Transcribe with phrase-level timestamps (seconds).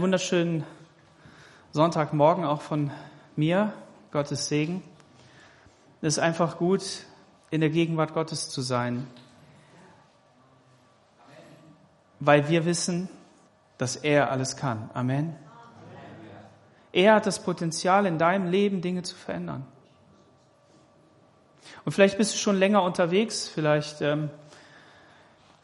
[0.00, 0.64] Wunderschönen
[1.72, 2.90] Sonntagmorgen auch von
[3.36, 3.74] mir.
[4.12, 4.82] Gottes Segen.
[6.00, 7.04] Es ist einfach gut,
[7.50, 9.06] in der Gegenwart Gottes zu sein,
[12.18, 13.10] weil wir wissen,
[13.76, 14.88] dass er alles kann.
[14.94, 15.36] Amen.
[16.92, 19.66] Er hat das Potenzial, in deinem Leben Dinge zu verändern.
[21.84, 24.30] Und vielleicht bist du schon länger unterwegs, vielleicht ähm,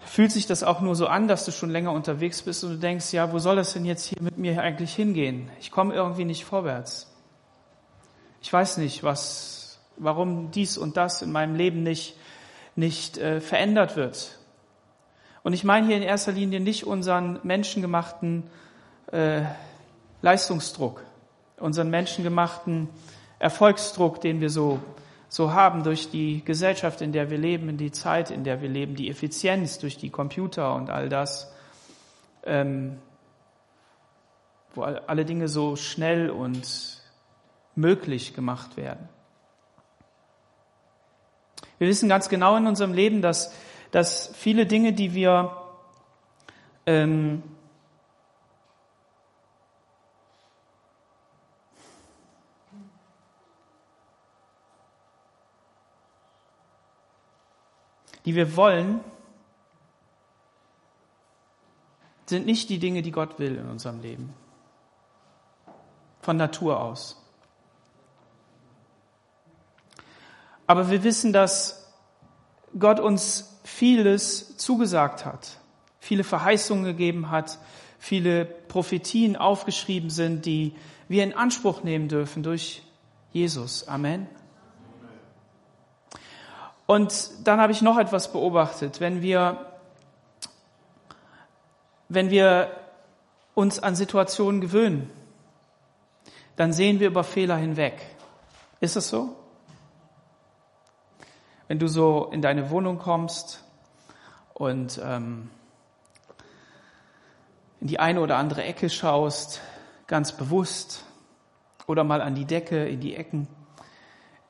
[0.07, 2.79] fühlt sich das auch nur so an, dass du schon länger unterwegs bist und du
[2.79, 5.51] denkst, ja, wo soll das denn jetzt hier mit mir eigentlich hingehen?
[5.61, 7.13] Ich komme irgendwie nicht vorwärts.
[8.41, 12.17] Ich weiß nicht, was, warum dies und das in meinem Leben nicht,
[12.77, 14.39] nicht äh, verändert wird.
[15.43, 18.45] Und ich meine hier in erster Linie nicht unseren menschengemachten
[19.13, 19.43] äh,
[20.23, 21.03] Leistungsdruck,
[21.59, 22.89] unseren menschengemachten
[23.39, 24.81] Erfolgsdruck, den wir so
[25.29, 28.69] so haben durch die Gesellschaft, in der wir leben, in die Zeit, in der wir
[28.69, 31.53] leben, die Effizienz durch die Computer und all das,
[32.45, 32.99] ähm,
[34.75, 37.03] wo alle Dinge so schnell und
[37.75, 39.09] möglich gemacht werden.
[41.79, 43.53] Wir wissen ganz genau in unserem Leben, dass,
[43.91, 45.57] dass viele Dinge, die wir
[46.87, 47.43] ähm,
[58.27, 59.01] die wir wollen,
[62.27, 64.35] sind nicht die Dinge, die Gott will in unserem Leben.
[66.21, 67.23] Von Natur aus.
[70.67, 71.95] Aber wir wissen, dass
[72.77, 75.61] Gott uns vieles zugesagt hat,
[76.01, 77.59] viele Verheißungen gegeben hat,
[78.01, 80.75] viele Prophetien aufgeschrieben sind, die
[81.07, 82.83] wir in Anspruch nehmen dürfen durch
[83.33, 83.87] Jesus.
[83.87, 84.27] Amen.
[86.87, 89.01] Und dann habe ich noch etwas beobachtet.
[89.01, 89.67] Wenn wir,
[92.09, 92.71] wenn wir
[93.55, 95.11] uns an Situationen gewöhnen,
[96.55, 98.01] dann sehen wir über Fehler hinweg.
[98.81, 99.35] Ist es so?
[101.69, 103.65] Wenn du so in deine Wohnung kommst
[104.55, 105.51] und ähm,
[107.81, 109.61] in die eine oder andere Ecke schaust,
[110.07, 111.05] ganz bewusst,
[111.87, 113.49] oder mal an die Decke, in die Ecken,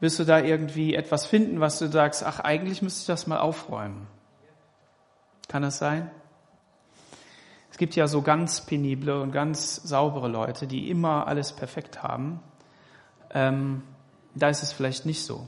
[0.01, 3.39] wirst du da irgendwie etwas finden, was du sagst, ach, eigentlich müsste ich das mal
[3.39, 4.07] aufräumen.
[5.49, 6.11] Kann das sein?
[7.71, 12.41] Es gibt ja so ganz penible und ganz saubere Leute, die immer alles perfekt haben.
[13.31, 13.83] Ähm,
[14.35, 15.47] da ist es vielleicht nicht so.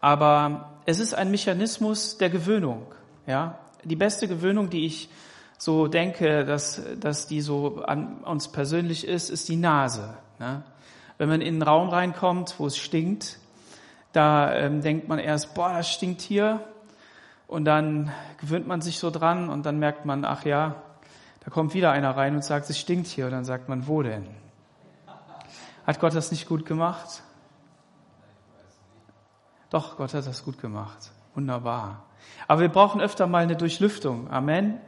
[0.00, 2.86] Aber es ist ein Mechanismus der Gewöhnung.
[3.26, 5.08] Ja, die beste Gewöhnung, die ich
[5.58, 10.14] so denke, dass, dass die so an uns persönlich ist, ist die Nase.
[10.38, 10.62] Ne?
[11.18, 13.38] Wenn man in einen Raum reinkommt, wo es stinkt,
[14.12, 16.60] da ähm, denkt man erst, boah, das stinkt hier.
[17.46, 20.76] Und dann gewöhnt man sich so dran und dann merkt man, ach ja,
[21.44, 23.26] da kommt wieder einer rein und sagt, es stinkt hier.
[23.26, 24.26] Und dann sagt man, wo denn?
[25.86, 27.22] Hat Gott das nicht gut gemacht?
[29.70, 31.10] Doch, Gott hat das gut gemacht.
[31.34, 32.04] Wunderbar.
[32.48, 34.30] Aber wir brauchen öfter mal eine Durchlüftung.
[34.30, 34.80] Amen.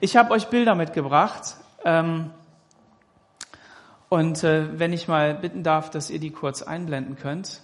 [0.00, 1.56] Ich habe euch Bilder mitgebracht.
[1.84, 2.30] Ähm,
[4.08, 7.60] und äh, wenn ich mal bitten darf, dass ihr die kurz einblenden könnt.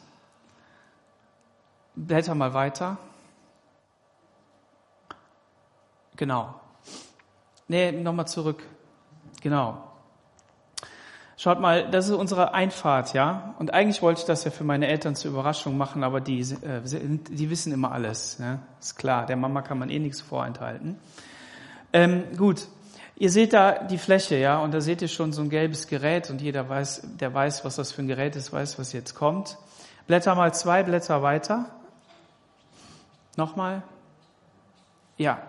[1.95, 2.99] Blätter mal weiter.
[6.17, 6.55] Genau.
[7.69, 8.63] Nee, nochmal zurück.
[9.41, 9.93] Genau.
[11.37, 13.55] Schaut mal, das ist unsere Einfahrt, ja.
[13.59, 16.81] Und eigentlich wollte ich das ja für meine Eltern zur Überraschung machen, aber die, äh,
[16.85, 18.39] die wissen immer alles.
[18.39, 18.61] Ne?
[18.79, 20.99] Ist klar, der Mama kann man eh nichts vorenthalten.
[21.93, 22.69] Ähm, gut,
[23.17, 26.31] Ihr seht da die Fläche, ja, und da seht ihr schon so ein gelbes Gerät
[26.31, 29.59] und jeder weiß, der weiß, was das für ein Gerät ist, weiß, was jetzt kommt.
[30.07, 31.67] Blätter mal zwei Blätter weiter.
[33.37, 33.83] Nochmal.
[35.17, 35.43] Ja,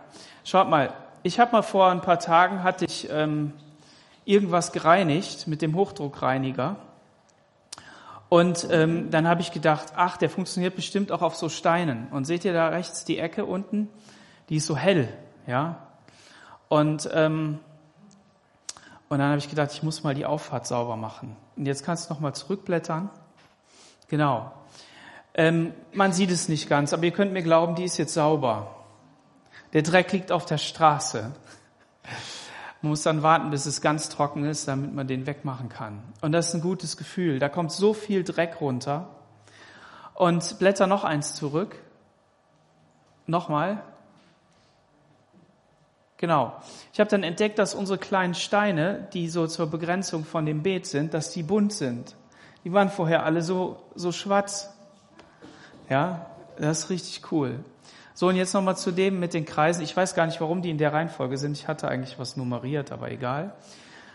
[0.43, 0.93] schaut mal.
[1.23, 3.53] Ich habe mal vor ein paar Tagen hatte ich ähm,
[4.25, 6.75] irgendwas gereinigt mit dem Hochdruckreiniger.
[8.29, 12.07] Und ähm, dann habe ich gedacht, ach, der funktioniert bestimmt auch auf so Steinen.
[12.11, 13.89] Und seht ihr da rechts die Ecke unten?
[14.49, 15.07] Die ist so hell,
[15.45, 15.87] ja.
[16.73, 17.59] Und, ähm,
[19.07, 21.37] und dann habe ich gedacht, ich muss mal die Auffahrt sauber machen.
[21.55, 23.11] Und jetzt kannst du nochmal zurückblättern.
[24.07, 24.51] Genau.
[25.35, 28.73] Ähm, man sieht es nicht ganz, aber ihr könnt mir glauben, die ist jetzt sauber.
[29.73, 31.31] Der Dreck liegt auf der Straße.
[32.81, 36.01] Man muss dann warten, bis es ganz trocken ist, damit man den wegmachen kann.
[36.21, 37.37] Und das ist ein gutes Gefühl.
[37.37, 39.09] Da kommt so viel Dreck runter.
[40.15, 41.75] Und blätter noch eins zurück.
[43.27, 43.83] Nochmal.
[46.23, 46.53] Genau.
[46.93, 50.85] Ich habe dann entdeckt, dass unsere kleinen Steine, die so zur Begrenzung von dem Beet
[50.85, 52.15] sind, dass die bunt sind.
[52.63, 54.73] Die waren vorher alle so, so schwarz.
[55.89, 56.27] Ja,
[56.57, 57.59] das ist richtig cool.
[58.13, 59.83] So, und jetzt nochmal zu dem mit den Kreisen.
[59.83, 61.57] Ich weiß gar nicht, warum die in der Reihenfolge sind.
[61.57, 63.53] Ich hatte eigentlich was nummeriert, aber egal.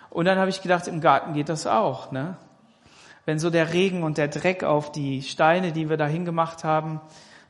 [0.09, 2.11] Und dann habe ich gedacht, im Garten geht das auch.
[2.11, 2.39] Ne?
[3.27, 7.03] Wenn so der Regen und der Dreck auf die Steine, die wir da hingemacht haben,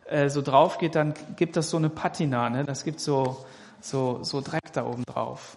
[0.06, 2.50] äh, so drauf geht, dann gibt das so eine Patina.
[2.50, 2.64] Ne?
[2.64, 3.44] Das gibt so,
[3.80, 5.56] so, so Dreck da oben drauf.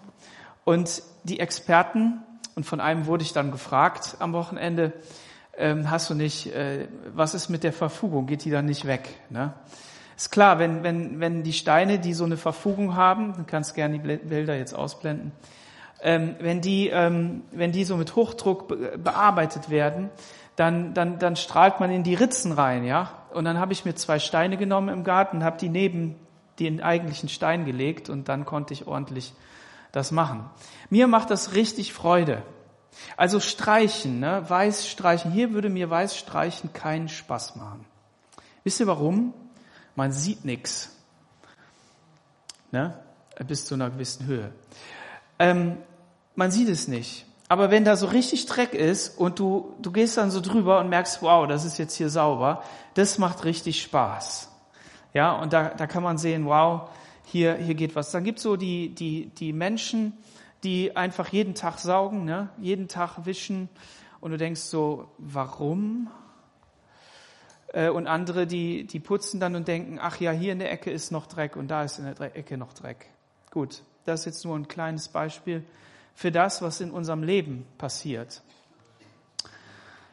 [0.63, 2.23] Und die Experten,
[2.55, 4.93] und von einem wurde ich dann gefragt am Wochenende,
[5.57, 8.25] ähm, hast du nicht, äh, was ist mit der Verfugung?
[8.25, 9.09] Geht die dann nicht weg?
[9.29, 9.53] Ne?
[10.15, 13.99] Ist klar, wenn, wenn, wenn die Steine, die so eine Verfugung haben, du kannst gerne
[13.99, 15.31] die Bilder jetzt ausblenden,
[16.01, 20.09] ähm, wenn, die, ähm, wenn die so mit Hochdruck be bearbeitet werden,
[20.55, 23.11] dann, dann, dann strahlt man in die Ritzen rein, ja.
[23.33, 26.15] Und dann habe ich mir zwei Steine genommen im Garten, habe die neben
[26.63, 29.33] den eigentlichen Stein gelegt und dann konnte ich ordentlich
[29.91, 30.49] das machen.
[30.89, 32.43] Mir macht das richtig Freude.
[33.17, 34.43] Also streichen, ne?
[34.47, 35.31] weiß streichen.
[35.31, 37.85] Hier würde mir weiß streichen keinen Spaß machen.
[38.63, 39.33] Wisst ihr warum?
[39.95, 40.95] Man sieht nichts.
[42.71, 42.97] Ne?
[43.47, 44.51] Bis zu einer gewissen Höhe.
[45.39, 45.77] Ähm,
[46.35, 47.25] man sieht es nicht.
[47.49, 50.87] Aber wenn da so richtig Dreck ist und du, du gehst dann so drüber und
[50.87, 54.50] merkst, wow, das ist jetzt hier sauber, das macht richtig Spaß.
[55.13, 56.89] Ja, und da, da kann man sehen, wow,
[57.25, 58.11] hier, hier geht was.
[58.11, 60.13] Dann gibt so die, die, die Menschen,
[60.63, 62.49] die einfach jeden Tag saugen, ne?
[62.59, 63.69] jeden Tag wischen
[64.19, 66.09] und du denkst so, warum?
[67.73, 70.91] Äh, und andere, die, die putzen dann und denken, ach ja, hier in der Ecke
[70.91, 73.07] ist noch Dreck und da ist in der Ecke noch Dreck.
[73.49, 75.63] Gut, das ist jetzt nur ein kleines Beispiel
[76.13, 78.43] für das, was in unserem Leben passiert.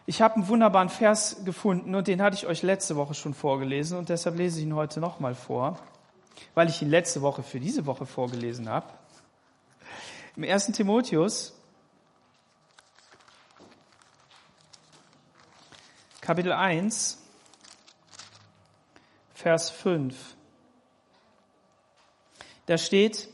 [0.09, 3.99] Ich habe einen wunderbaren Vers gefunden und den hatte ich euch letzte Woche schon vorgelesen
[3.99, 5.79] und deshalb lese ich ihn heute nochmal vor,
[6.55, 8.87] weil ich ihn letzte Woche für diese Woche vorgelesen habe.
[10.35, 10.69] Im 1.
[10.69, 11.53] Timotheus,
[16.23, 17.19] Kapitel 1,
[19.35, 20.17] Vers 5.
[22.65, 23.29] Da steht,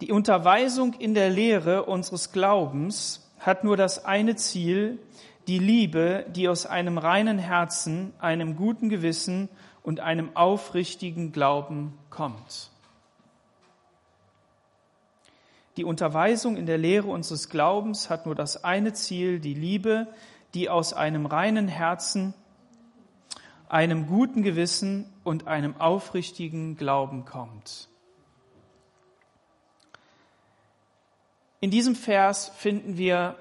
[0.00, 4.98] die Unterweisung in der Lehre unseres Glaubens hat nur das eine Ziel,
[5.46, 9.48] die Liebe, die aus einem reinen Herzen, einem guten Gewissen
[9.82, 12.70] und einem aufrichtigen Glauben kommt.
[15.76, 20.06] Die Unterweisung in der Lehre unseres Glaubens hat nur das eine Ziel, die Liebe,
[20.54, 22.32] die aus einem reinen Herzen,
[23.68, 27.88] einem guten Gewissen und einem aufrichtigen Glauben kommt.
[31.60, 33.36] In diesem Vers finden wir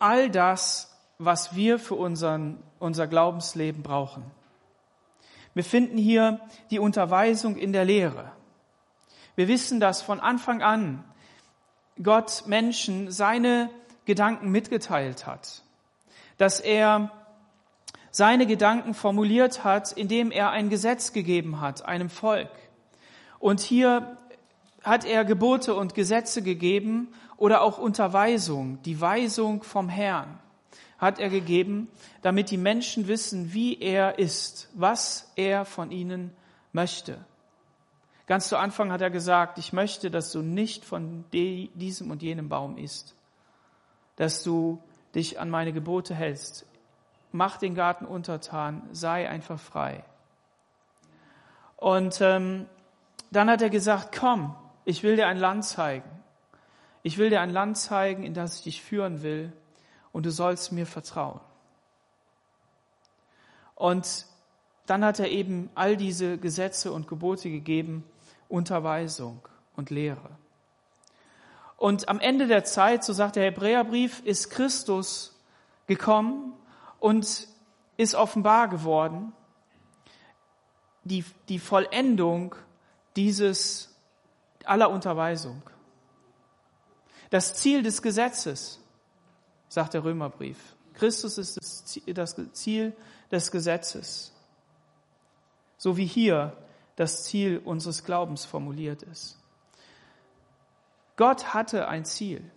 [0.00, 4.24] all das, was wir für unseren, unser Glaubensleben brauchen.
[5.52, 8.30] Wir finden hier die Unterweisung in der Lehre.
[9.34, 11.04] Wir wissen, dass von Anfang an
[12.00, 13.68] Gott Menschen seine
[14.04, 15.62] Gedanken mitgeteilt hat,
[16.36, 17.10] dass er
[18.12, 22.50] seine Gedanken formuliert hat, indem er ein Gesetz gegeben hat, einem Volk.
[23.40, 24.16] Und hier
[24.84, 30.38] hat er Gebote und Gesetze gegeben oder auch Unterweisung, die Weisung vom Herrn
[30.98, 31.88] hat er gegeben,
[32.22, 36.32] damit die Menschen wissen, wie er ist, was er von ihnen
[36.72, 37.24] möchte.
[38.26, 42.48] Ganz zu Anfang hat er gesagt, ich möchte, dass du nicht von diesem und jenem
[42.48, 43.14] Baum isst,
[44.16, 44.82] dass du
[45.14, 46.66] dich an meine Gebote hältst.
[47.32, 50.04] Mach den Garten untertan, sei einfach frei.
[51.76, 52.66] Und ähm,
[53.30, 54.54] dann hat er gesagt, komm,
[54.84, 56.10] ich will dir ein Land zeigen.
[57.02, 59.52] Ich will dir ein Land zeigen, in das ich dich führen will,
[60.12, 61.40] und du sollst mir vertrauen.
[63.74, 64.26] Und
[64.86, 68.04] dann hat er eben all diese Gesetze und Gebote gegeben,
[68.48, 69.40] Unterweisung
[69.76, 70.30] und Lehre.
[71.76, 75.38] Und am Ende der Zeit, so sagt der Hebräerbrief, ist Christus
[75.86, 76.54] gekommen
[76.98, 77.46] und
[77.96, 79.32] ist offenbar geworden,
[81.04, 82.54] die, die Vollendung
[83.14, 83.94] dieses
[84.64, 85.62] aller Unterweisung.
[87.30, 88.80] Das Ziel des Gesetzes,
[89.68, 90.58] sagt der Römerbrief.
[90.94, 91.84] Christus ist das
[92.52, 92.92] Ziel
[93.30, 94.32] des Gesetzes.
[95.76, 96.56] So wie hier
[96.96, 99.38] das Ziel unseres Glaubens formuliert ist.
[101.16, 102.50] Gott hatte ein Ziel.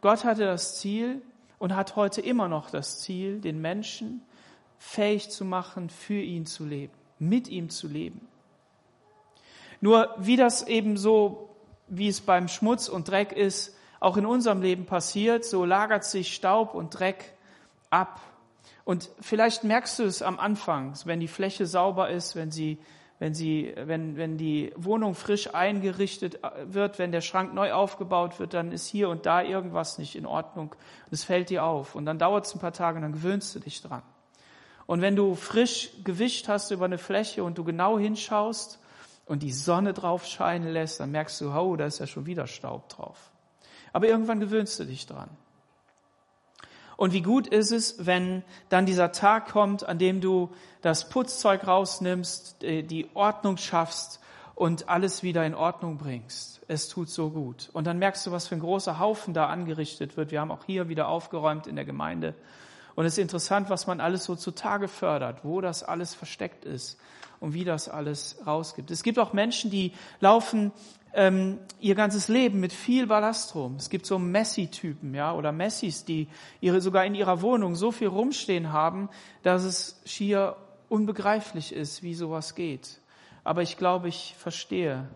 [0.00, 1.22] Gott hatte das Ziel
[1.58, 4.22] und hat heute immer noch das Ziel, den Menschen
[4.78, 8.28] fähig zu machen, für ihn zu leben, mit ihm zu leben.
[9.80, 11.50] Nur wie das eben so,
[11.88, 16.34] wie es beim Schmutz und Dreck ist, auch in unserem Leben passiert, so lagert sich
[16.34, 17.34] Staub und Dreck
[17.90, 18.20] ab.
[18.84, 22.78] Und vielleicht merkst du es am Anfang, wenn die Fläche sauber ist, wenn sie
[23.18, 28.54] wenn sie, wenn, wenn die Wohnung frisch eingerichtet wird, wenn der Schrank neu aufgebaut wird,
[28.54, 30.74] dann ist hier und da irgendwas nicht in Ordnung.
[31.10, 31.94] Es fällt dir auf.
[31.96, 34.02] Und dann dauert es ein paar Tage und dann gewöhnst du dich dran.
[34.86, 38.78] Und wenn du frisch gewischt hast über eine Fläche und du genau hinschaust
[39.26, 42.46] und die Sonne drauf scheinen lässt, dann merkst du, oh, da ist ja schon wieder
[42.46, 43.30] Staub drauf.
[43.92, 45.30] Aber irgendwann gewöhnst du dich dran.
[46.96, 50.50] Und wie gut ist es, wenn dann dieser Tag kommt, an dem du
[50.82, 54.20] das Putzzeug rausnimmst, die Ordnung schaffst
[54.56, 56.60] und alles wieder in Ordnung bringst.
[56.66, 57.70] Es tut so gut.
[57.72, 60.32] Und dann merkst du, was für ein großer Haufen da angerichtet wird.
[60.32, 62.34] Wir haben auch hier wieder aufgeräumt in der Gemeinde.
[62.96, 66.98] Und es ist interessant, was man alles so zutage fördert, wo das alles versteckt ist
[67.38, 68.90] und wie das alles rausgibt.
[68.90, 70.72] Es gibt auch Menschen, die laufen
[71.14, 73.76] ähm, ihr ganzes Leben mit viel Ballast rum.
[73.76, 76.28] Es gibt so Messi-Typen, ja, oder Messis, die
[76.60, 79.08] ihre, sogar in ihrer Wohnung so viel rumstehen haben,
[79.42, 80.56] dass es schier
[80.88, 83.00] unbegreiflich ist, wie sowas geht.
[83.44, 85.08] Aber ich glaube, ich verstehe,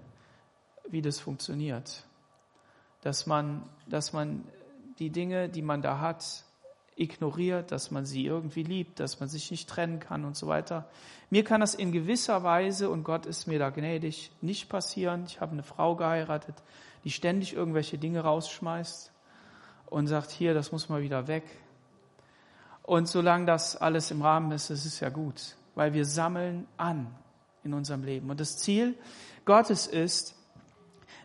[0.89, 2.05] wie das funktioniert.
[3.03, 4.45] Dass man, dass man
[4.99, 6.45] die Dinge, die man da hat,
[6.97, 10.89] ignoriert, dass man sie irgendwie liebt, dass man sich nicht trennen kann und so weiter.
[11.31, 15.25] Mir kann das in gewisser Weise, und Gott ist mir da gnädig, nicht passieren.
[15.27, 16.57] Ich habe eine Frau geheiratet,
[17.05, 19.11] die ständig irgendwelche Dinge rausschmeißt
[19.87, 21.45] und sagt, hier, das muss mal wieder weg.
[22.83, 27.15] Und solange das alles im Rahmen ist, das ist ja gut, weil wir sammeln an
[27.65, 28.29] in unserem Leben.
[28.31, 28.97] Und das Ziel
[29.45, 30.35] Gottes ist,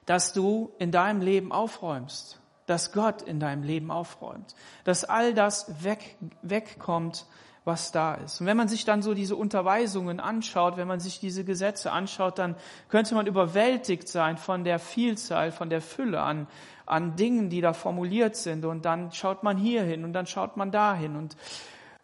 [0.05, 5.83] dass du in deinem Leben aufräumst, dass Gott in deinem Leben aufräumt, dass all das
[5.83, 7.25] weg, wegkommt,
[7.67, 8.39] was da ist.
[8.39, 12.39] Und wenn man sich dann so diese Unterweisungen anschaut, wenn man sich diese Gesetze anschaut,
[12.39, 12.55] dann
[12.87, 16.47] könnte man überwältigt sein von der Vielzahl, von der Fülle an,
[16.85, 18.63] an Dingen, die da formuliert sind.
[18.63, 21.35] Und dann schaut man hier hin und dann schaut man dahin und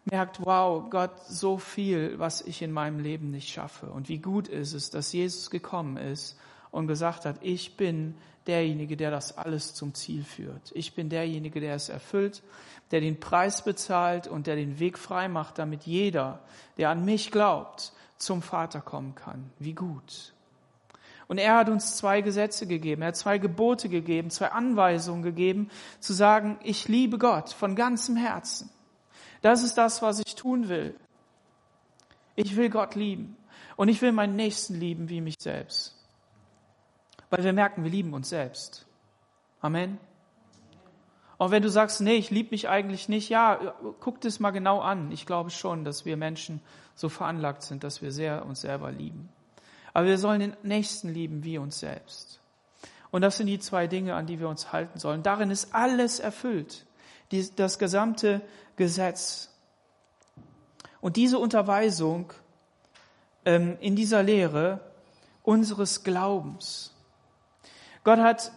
[0.04, 3.86] merkt, wow, Gott, so viel, was ich in meinem Leben nicht schaffe.
[3.86, 6.38] Und wie gut ist es, dass Jesus gekommen ist
[6.70, 10.72] und gesagt hat, ich bin derjenige, der das alles zum Ziel führt.
[10.74, 12.42] Ich bin derjenige, der es erfüllt,
[12.90, 16.40] der den Preis bezahlt und der den Weg frei macht, damit jeder,
[16.76, 19.50] der an mich glaubt, zum Vater kommen kann.
[19.58, 20.34] Wie gut.
[21.26, 25.70] Und er hat uns zwei Gesetze gegeben, er hat zwei Gebote gegeben, zwei Anweisungen gegeben,
[25.98, 28.70] zu sagen, ich liebe Gott von ganzem Herzen.
[29.40, 30.94] Das ist das, was ich tun will.
[32.36, 33.36] Ich will Gott lieben
[33.76, 36.03] und ich will meinen Nächsten lieben wie mich selbst.
[37.30, 38.86] Weil wir merken, wir lieben uns selbst.
[39.60, 39.98] Amen.
[41.36, 44.80] Und wenn du sagst, nee, ich liebe mich eigentlich nicht, ja, guck das mal genau
[44.80, 45.10] an.
[45.10, 46.60] Ich glaube schon, dass wir Menschen
[46.94, 49.28] so veranlagt sind, dass wir sehr uns selber lieben.
[49.92, 52.40] Aber wir sollen den Nächsten lieben wie uns selbst.
[53.10, 55.22] Und das sind die zwei Dinge, an die wir uns halten sollen.
[55.22, 56.86] Darin ist alles erfüllt.
[57.56, 58.40] das gesamte
[58.76, 59.50] Gesetz.
[61.00, 62.32] Und diese Unterweisung
[63.44, 64.80] ähm, in dieser Lehre
[65.42, 66.93] unseres Glaubens,
[68.04, 68.52] Gott hat,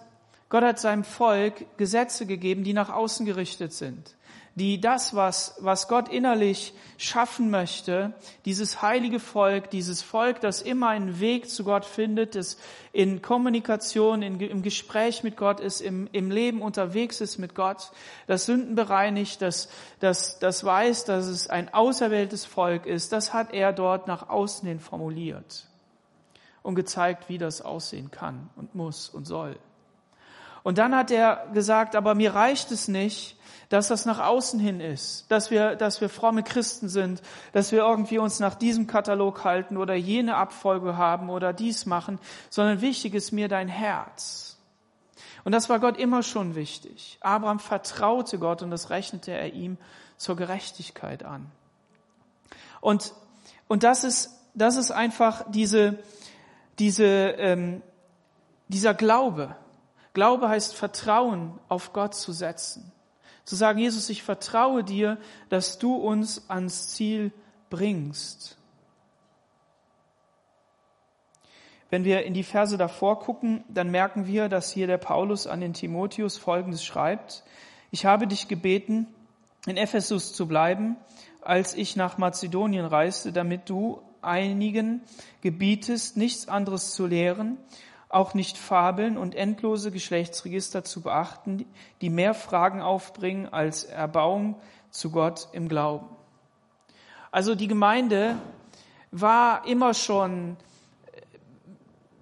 [0.50, 4.16] Gott hat seinem Volk Gesetze gegeben, die nach außen gerichtet sind,
[4.56, 8.13] die das, was, was Gott innerlich schaffen möchte,
[8.44, 12.58] dieses heilige Volk, dieses Volk, das immer einen Weg zu Gott findet, das
[12.92, 17.92] in Kommunikation, in, im Gespräch mit Gott ist, im, im Leben unterwegs ist mit Gott,
[18.25, 19.70] das Sünden bereinigt, das,
[20.01, 24.68] das, das weiß, dass es ein auserwähltes Volk ist, das hat er dort nach außen
[24.68, 25.68] hin formuliert
[26.68, 29.58] und gezeigt, wie das aussehen kann und muss und soll.
[30.64, 33.38] Und dann hat er gesagt, aber mir reicht es nicht,
[33.70, 37.22] dass das nach außen hin ist, dass wir, dass wir fromme Christen sind,
[37.54, 42.20] dass wir irgendwie uns nach diesem Katalog halten oder jene Abfolge haben oder dies machen,
[42.50, 44.58] sondern wichtig ist mir dein Herz.
[45.46, 47.18] Und das war Gott immer schon wichtig.
[47.22, 49.78] Abraham vertraute Gott und das rechnete er ihm
[50.18, 51.50] zur Gerechtigkeit an.
[52.82, 53.14] Und,
[53.70, 56.00] und das ist, das ist einfach diese,
[56.80, 57.82] diese, ähm,
[58.68, 59.56] dieser Glaube.
[60.14, 62.92] Glaube heißt Vertrauen auf Gott zu setzen.
[63.46, 65.18] Zu sagen, Jesus, ich vertraue dir,
[65.50, 67.32] dass du uns ans Ziel
[67.70, 68.58] bringst.
[71.90, 75.62] Wenn wir in die Verse davor gucken, dann merken wir, dass hier der Paulus an
[75.62, 77.44] den Timotheus Folgendes schreibt.
[77.92, 79.08] Ich habe dich gebeten,
[79.66, 80.98] in Ephesus zu bleiben,
[81.42, 85.02] als ich nach Mazedonien reiste, damit du einigen
[85.42, 87.58] gebietest, nichts anderes zu lehren,
[88.10, 91.66] auch nicht Fabeln und endlose Geschlechtsregister zu beachten,
[92.02, 94.56] die mehr Fragen aufbringen als Erbauung
[94.92, 96.08] zu Gott im Glauben.
[97.32, 98.38] Also die Gemeinde
[99.12, 100.58] war immer schon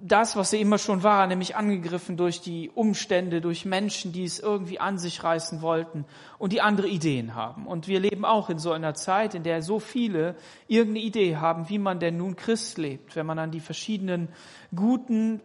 [0.01, 4.39] das, was sie immer schon war, nämlich angegriffen durch die Umstände, durch Menschen, die es
[4.39, 6.05] irgendwie an sich reißen wollten
[6.37, 7.65] und die andere Ideen haben.
[7.65, 10.35] Und wir leben auch in so einer Zeit, in der so viele
[10.67, 14.29] irgendeine Idee haben, wie man denn nun Christ lebt, wenn man an die verschiedenen
[14.75, 15.41] guten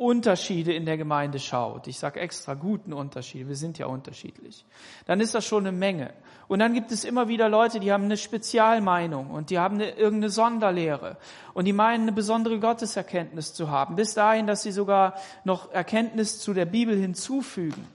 [0.00, 4.64] Unterschiede in der Gemeinde schaut, ich sage extra guten Unterschiede, wir sind ja unterschiedlich,
[5.04, 6.14] dann ist das schon eine Menge.
[6.48, 9.90] Und dann gibt es immer wieder Leute, die haben eine Spezialmeinung und die haben eine,
[9.90, 11.18] irgendeine Sonderlehre
[11.52, 16.40] und die meinen, eine besondere Gotteserkenntnis zu haben, bis dahin, dass sie sogar noch Erkenntnis
[16.40, 17.86] zu der Bibel hinzufügen.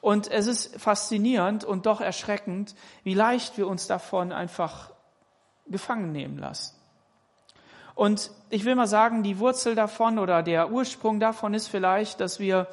[0.00, 4.92] Und es ist faszinierend und doch erschreckend, wie leicht wir uns davon einfach
[5.66, 6.77] gefangen nehmen lassen.
[7.98, 12.38] Und ich will mal sagen, die Wurzel davon oder der Ursprung davon ist vielleicht, dass
[12.38, 12.68] wir,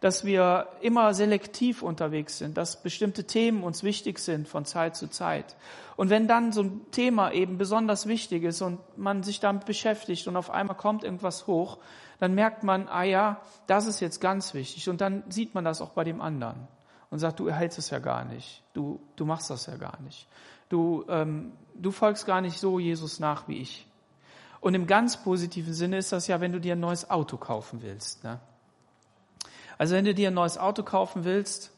[0.00, 5.08] dass wir immer selektiv unterwegs sind, dass bestimmte Themen uns wichtig sind von Zeit zu
[5.08, 5.54] Zeit.
[5.96, 10.26] Und wenn dann so ein Thema eben besonders wichtig ist und man sich damit beschäftigt
[10.26, 11.76] und auf einmal kommt irgendwas hoch,
[12.18, 14.88] dann merkt man, ah ja, das ist jetzt ganz wichtig.
[14.88, 16.68] Und dann sieht man das auch bei dem anderen
[17.10, 20.26] und sagt, du erhältst es ja gar nicht, du, du machst das ja gar nicht.
[20.70, 23.86] Du, ähm, du folgst gar nicht so Jesus nach wie ich.
[24.60, 27.82] Und im ganz positiven Sinne ist das ja, wenn du dir ein neues Auto kaufen
[27.82, 28.24] willst.
[28.24, 28.38] Ne?
[29.78, 31.72] Also wenn du dir ein neues Auto kaufen willst,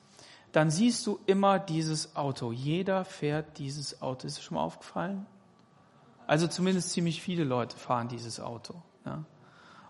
[0.50, 2.52] dann siehst du immer dieses Auto.
[2.52, 4.26] Jeder fährt dieses Auto.
[4.26, 5.26] Ist es schon mal aufgefallen?
[6.26, 8.74] Also zumindest ziemlich viele Leute fahren dieses Auto.
[9.06, 9.24] Ja?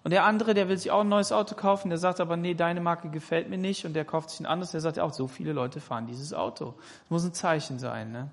[0.05, 2.55] Und der andere, der will sich auch ein neues Auto kaufen, der sagt aber, nee,
[2.55, 5.29] deine Marke gefällt mir nicht und der kauft sich ein anderes, der sagt auch, so
[5.29, 6.75] viele Leute fahren dieses Auto.
[7.03, 8.11] Das muss ein Zeichen sein.
[8.11, 8.31] Ne?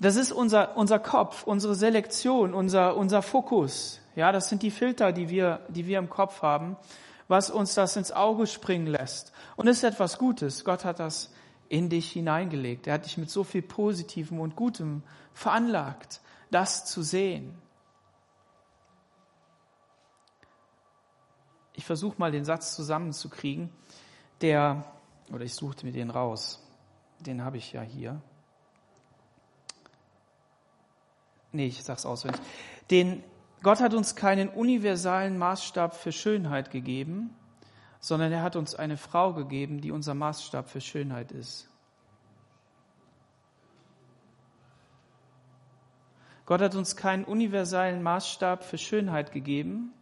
[0.00, 4.00] Das ist unser, unser Kopf, unsere Selektion, unser, unser Fokus.
[4.16, 6.76] Ja, das sind die Filter, die wir, die wir im Kopf haben,
[7.28, 9.32] was uns das ins Auge springen lässt.
[9.56, 10.64] Und es ist etwas Gutes.
[10.64, 11.32] Gott hat das
[11.68, 12.86] in dich hineingelegt.
[12.86, 16.20] Er hat dich mit so viel Positivem und Gutem veranlagt,
[16.50, 17.56] das zu sehen.
[21.72, 23.70] Ich versuche mal den Satz zusammenzukriegen,
[24.40, 24.84] der,
[25.32, 26.62] oder ich suchte mir den raus.
[27.18, 28.20] Den habe ich ja hier.
[31.54, 32.40] Nee, ich sag's auswendig.
[32.90, 33.22] Den,
[33.62, 37.34] Gott hat uns keinen universalen Maßstab für Schönheit gegeben,
[38.00, 41.68] sondern er hat uns eine Frau gegeben, die unser Maßstab für Schönheit ist.
[46.46, 49.94] Gott hat uns keinen universalen Maßstab für Schönheit gegeben,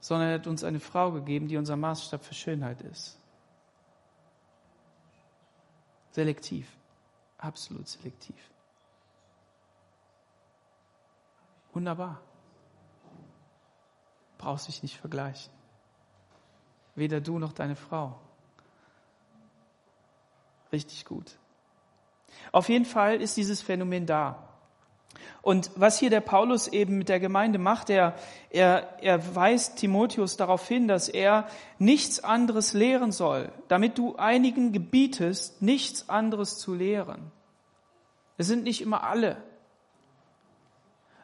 [0.00, 3.18] sondern er hat uns eine Frau gegeben, die unser Maßstab für Schönheit ist.
[6.10, 6.68] Selektiv,
[7.38, 8.36] absolut selektiv.
[11.76, 12.22] Wunderbar.
[14.38, 15.52] Brauchst dich nicht vergleichen.
[16.94, 18.18] Weder du noch deine Frau.
[20.72, 21.36] Richtig gut.
[22.50, 24.48] Auf jeden Fall ist dieses Phänomen da.
[25.42, 28.14] Und was hier der Paulus eben mit der Gemeinde macht, er,
[28.48, 31.46] er, er weist Timotheus darauf hin, dass er
[31.78, 37.32] nichts anderes lehren soll, damit du einigen gebietest, nichts anderes zu lehren.
[38.38, 39.36] Es sind nicht immer alle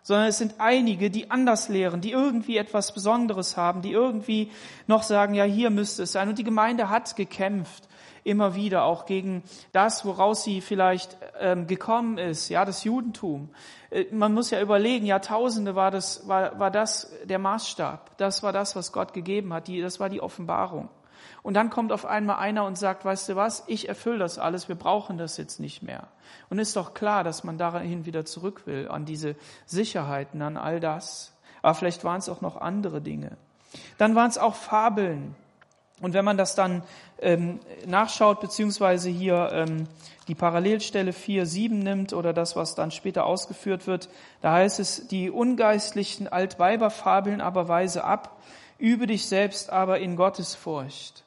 [0.03, 4.51] sondern es sind einige, die anders lehren, die irgendwie etwas Besonderes haben, die irgendwie
[4.87, 6.29] noch sagen, ja, hier müsste es sein.
[6.29, 7.89] Und die Gemeinde hat gekämpft,
[8.25, 13.51] immer wieder, auch gegen das, woraus sie vielleicht ähm, gekommen ist, ja, das Judentum.
[13.91, 18.17] Äh, man muss ja überlegen, Jahrtausende war das, war, war das der Maßstab.
[18.19, 19.69] Das war das, was Gott gegeben hat.
[19.69, 20.89] Die, das war die Offenbarung.
[21.43, 24.69] Und dann kommt auf einmal einer und sagt, weißt du was, ich erfülle das alles,
[24.69, 26.07] wir brauchen das jetzt nicht mehr.
[26.51, 29.35] Und ist doch klar, dass man dahin wieder zurück will, an diese
[29.67, 31.33] Sicherheiten, an all das.
[31.61, 33.37] Aber vielleicht waren es auch noch andere Dinge.
[33.99, 35.35] Dann waren es auch Fabeln.
[36.01, 36.83] Und wenn man das dann
[37.21, 39.87] ähm, nachschaut, beziehungsweise hier ähm,
[40.29, 44.09] die Parallelstelle 4, 7 nimmt oder das, was dann später ausgeführt wird,
[44.41, 48.41] da heißt es, die ungeistlichen Altweiberfabeln aber weise ab,
[48.79, 51.23] übe dich selbst aber in Gottes Furcht.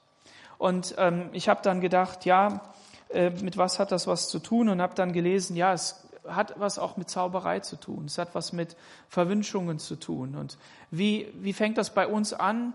[0.58, 2.62] Und ähm, ich habe dann gedacht, ja,
[3.10, 4.70] äh, mit was hat das was zu tun?
[4.70, 8.06] Und habe dann gelesen, ja, es hat was auch mit Zauberei zu tun.
[8.06, 8.76] Es hat was mit
[9.10, 10.36] Verwünschungen zu tun.
[10.36, 10.58] Und
[10.92, 12.74] wie, wie fängt das bei uns an?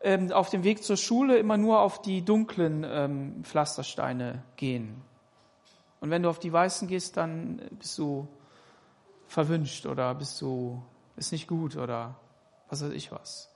[0.00, 5.02] Ähm, auf dem Weg zur Schule immer nur auf die dunklen ähm, Pflastersteine gehen.
[6.00, 8.28] Und wenn du auf die weißen gehst, dann bist du
[9.26, 10.80] verwünscht oder bist du,
[11.16, 12.14] ist nicht gut oder
[12.68, 13.47] was weiß ich was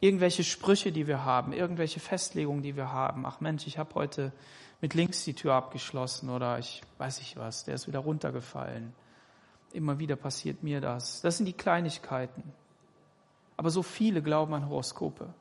[0.00, 3.24] irgendwelche Sprüche, die wir haben, irgendwelche Festlegungen, die wir haben.
[3.26, 4.32] Ach Mensch, ich habe heute
[4.80, 8.94] mit links die Tür abgeschlossen oder ich weiß nicht was, der ist wieder runtergefallen.
[9.72, 11.22] Immer wieder passiert mir das.
[11.22, 12.42] Das sind die Kleinigkeiten.
[13.56, 15.32] Aber so viele glauben an Horoskope.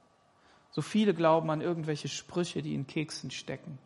[0.71, 3.77] So viele glauben an irgendwelche Sprüche, die in Keksen stecken.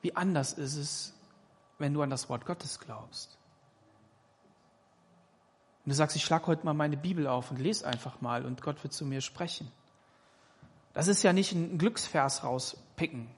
[0.00, 1.14] Wie anders ist es,
[1.78, 3.36] wenn du an das Wort Gottes glaubst?
[5.86, 8.60] Und du sagst, ich schlag heute mal meine Bibel auf und lese einfach mal und
[8.60, 9.70] Gott wird zu mir sprechen.
[10.94, 13.28] Das ist ja nicht ein Glücksvers rauspicken.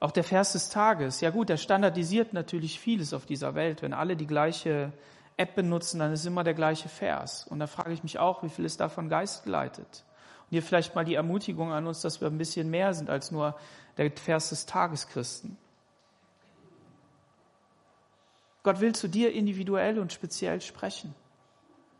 [0.00, 3.80] Auch der Vers des Tages, ja gut, der standardisiert natürlich vieles auf dieser Welt.
[3.80, 4.92] Wenn alle die gleiche
[5.38, 7.46] App benutzen, dann ist immer der gleiche Vers.
[7.48, 10.04] Und da frage ich mich auch, wie viel ist davon geistgeleitet?
[10.42, 13.30] Und hier vielleicht mal die Ermutigung an uns, dass wir ein bisschen mehr sind als
[13.30, 13.56] nur
[13.96, 15.56] der Vers des Tages Christen.
[18.62, 21.14] Gott will zu dir individuell und speziell sprechen.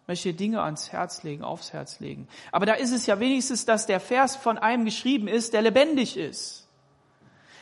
[0.07, 2.29] möchte Dinge ans Herz legen, aufs Herz legen.
[2.51, 6.17] Aber da ist es ja wenigstens, dass der Vers von einem geschrieben ist, der lebendig
[6.17, 6.69] ist.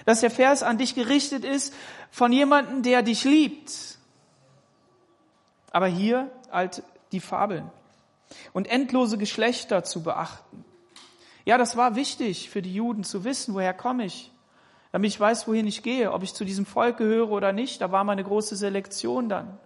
[0.04, 1.74] Dass der Vers an dich gerichtet ist
[2.10, 3.98] von jemandem, der dich liebt.
[5.70, 6.82] Aber hier halt
[7.12, 7.70] die Fabeln.
[8.52, 10.64] Und endlose Geschlechter zu beachten.
[11.44, 14.30] Ja, das war wichtig für die Juden zu wissen, woher komme ich,
[14.92, 17.80] damit ich weiß, wohin ich gehe, ob ich zu diesem Volk gehöre oder nicht.
[17.80, 19.58] Da war mal eine große Selektion dann.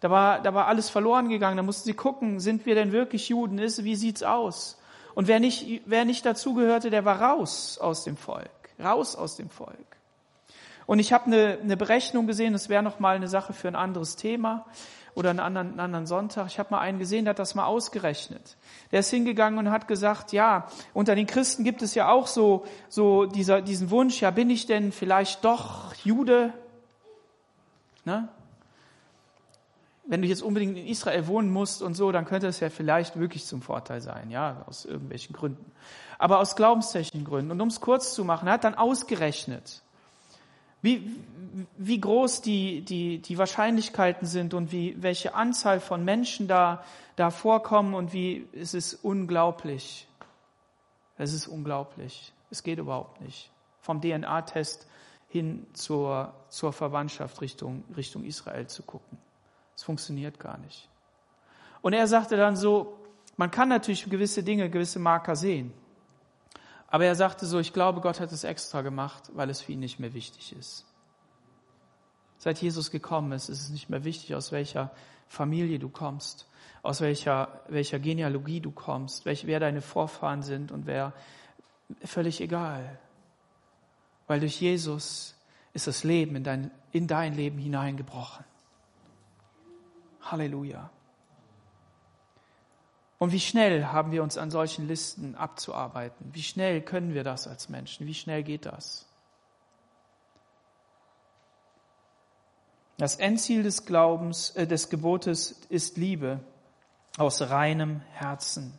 [0.00, 1.56] Da war, da war alles verloren gegangen.
[1.56, 3.58] Da mussten sie gucken, sind wir denn wirklich Juden?
[3.58, 4.78] Ist, wie sieht's aus?
[5.14, 8.48] Und wer nicht, wer nicht dazugehörte, der war raus aus dem Volk.
[8.82, 9.76] Raus aus dem Volk.
[10.86, 13.76] Und ich habe eine, eine Berechnung gesehen, das wäre noch mal eine Sache für ein
[13.76, 14.64] anderes Thema
[15.18, 16.46] oder einen anderen, einen anderen Sonntag.
[16.46, 18.56] Ich habe mal einen gesehen, der hat das mal ausgerechnet.
[18.92, 22.64] Der ist hingegangen und hat gesagt, ja, unter den Christen gibt es ja auch so,
[22.88, 26.52] so dieser, diesen Wunsch, ja, bin ich denn vielleicht doch Jude?
[28.04, 28.28] Ne?
[30.06, 33.18] Wenn du jetzt unbedingt in Israel wohnen musst und so, dann könnte es ja vielleicht
[33.18, 35.72] wirklich zum Vorteil sein, ja, aus irgendwelchen Gründen.
[36.16, 37.50] Aber aus glaubenstechnischen Gründen.
[37.50, 39.82] Und um es kurz zu machen, er hat dann ausgerechnet,
[40.82, 41.16] wie,
[41.76, 46.84] wie groß die, die, die Wahrscheinlichkeiten sind und wie, welche Anzahl von Menschen da,
[47.16, 50.06] da vorkommen und wie, es ist unglaublich.
[51.16, 52.32] Es ist unglaublich.
[52.50, 53.50] Es geht überhaupt nicht.
[53.80, 54.86] Vom DNA-Test
[55.28, 59.18] hin zur, zur Verwandtschaft Richtung, Richtung Israel zu gucken.
[59.76, 60.88] Es funktioniert gar nicht.
[61.82, 62.98] Und er sagte dann so,
[63.36, 65.72] man kann natürlich gewisse Dinge, gewisse Marker sehen.
[66.88, 69.80] Aber er sagte so, ich glaube, Gott hat es extra gemacht, weil es für ihn
[69.80, 70.86] nicht mehr wichtig ist.
[72.38, 74.90] Seit Jesus gekommen ist, ist es nicht mehr wichtig, aus welcher
[75.26, 76.46] Familie du kommst,
[76.82, 81.12] aus welcher, welcher Genealogie du kommst, welch, wer deine Vorfahren sind und wer,
[82.04, 82.98] völlig egal.
[84.26, 85.34] Weil durch Jesus
[85.72, 88.44] ist das Leben in dein, in dein Leben hineingebrochen.
[90.22, 90.90] Halleluja.
[93.18, 96.30] Und wie schnell haben wir uns an solchen Listen abzuarbeiten?
[96.32, 98.06] Wie schnell können wir das als Menschen?
[98.06, 99.06] Wie schnell geht das?
[102.96, 106.40] Das Endziel des Glaubens, äh, des Gebotes ist Liebe
[107.16, 108.72] aus reinem Herzen,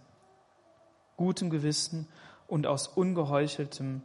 [1.17, 2.08] gutem Gewissen
[2.47, 4.02] und aus ungeheucheltem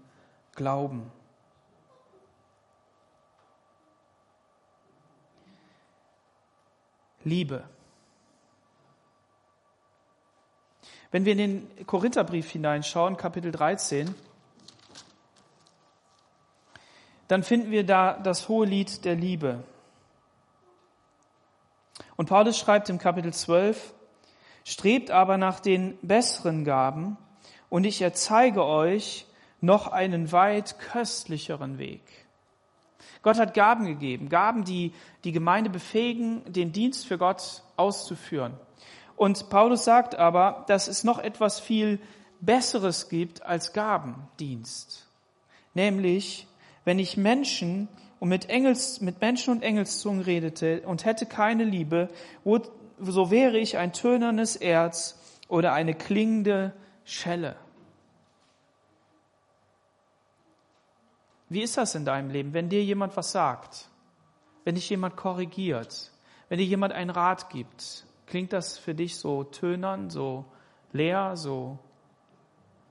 [0.55, 1.11] Glauben.
[7.25, 7.68] Liebe.
[11.14, 14.12] Wenn wir in den Korintherbrief hineinschauen, Kapitel 13,
[17.29, 19.62] dann finden wir da das hohe Lied der Liebe.
[22.16, 23.94] Und Paulus schreibt im Kapitel 12,
[24.64, 27.16] strebt aber nach den besseren Gaben
[27.68, 29.27] und ich erzeige euch
[29.61, 32.03] noch einen weit köstlicheren Weg.
[33.22, 38.55] Gott hat Gaben gegeben, Gaben, die die Gemeinde befähigen, den Dienst für Gott auszuführen.
[39.16, 42.00] Und Paulus sagt aber, dass es noch etwas viel
[42.40, 45.07] Besseres gibt als Gabendienst.
[45.72, 46.46] Nämlich,
[46.85, 47.88] wenn ich Menschen
[48.20, 52.09] und mit, Engels, mit Menschen und Engelszungen redete und hätte keine Liebe,
[52.98, 56.72] so wäre ich ein tönernes Erz oder eine klingende
[57.05, 57.57] Schelle.
[61.48, 63.88] Wie ist das in deinem Leben, wenn dir jemand was sagt,
[64.64, 66.11] wenn dich jemand korrigiert,
[66.48, 68.07] wenn dir jemand einen Rat gibt?
[68.27, 70.45] Klingt das für dich so tönern, so
[70.93, 71.79] leer, so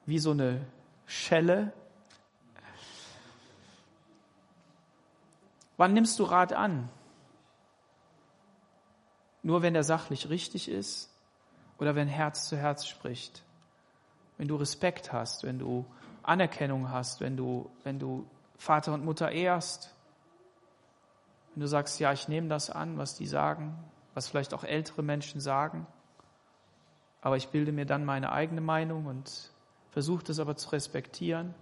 [0.05, 0.65] wie so eine
[1.05, 1.73] Schelle?
[5.77, 6.89] Wann nimmst du Rat an?
[9.41, 11.09] Nur wenn er sachlich richtig ist
[11.77, 13.43] oder wenn Herz zu Herz spricht?
[14.37, 15.85] Wenn du Respekt hast, wenn du
[16.21, 18.25] Anerkennung hast, wenn du, wenn du
[18.57, 19.93] Vater und Mutter ehrst,
[21.53, 23.77] wenn du sagst, ja, ich nehme das an, was die sagen,
[24.13, 25.87] was vielleicht auch ältere Menschen sagen,
[27.21, 29.51] aber ich bilde mir dann meine eigene Meinung und
[29.91, 31.53] versuche das aber zu respektieren.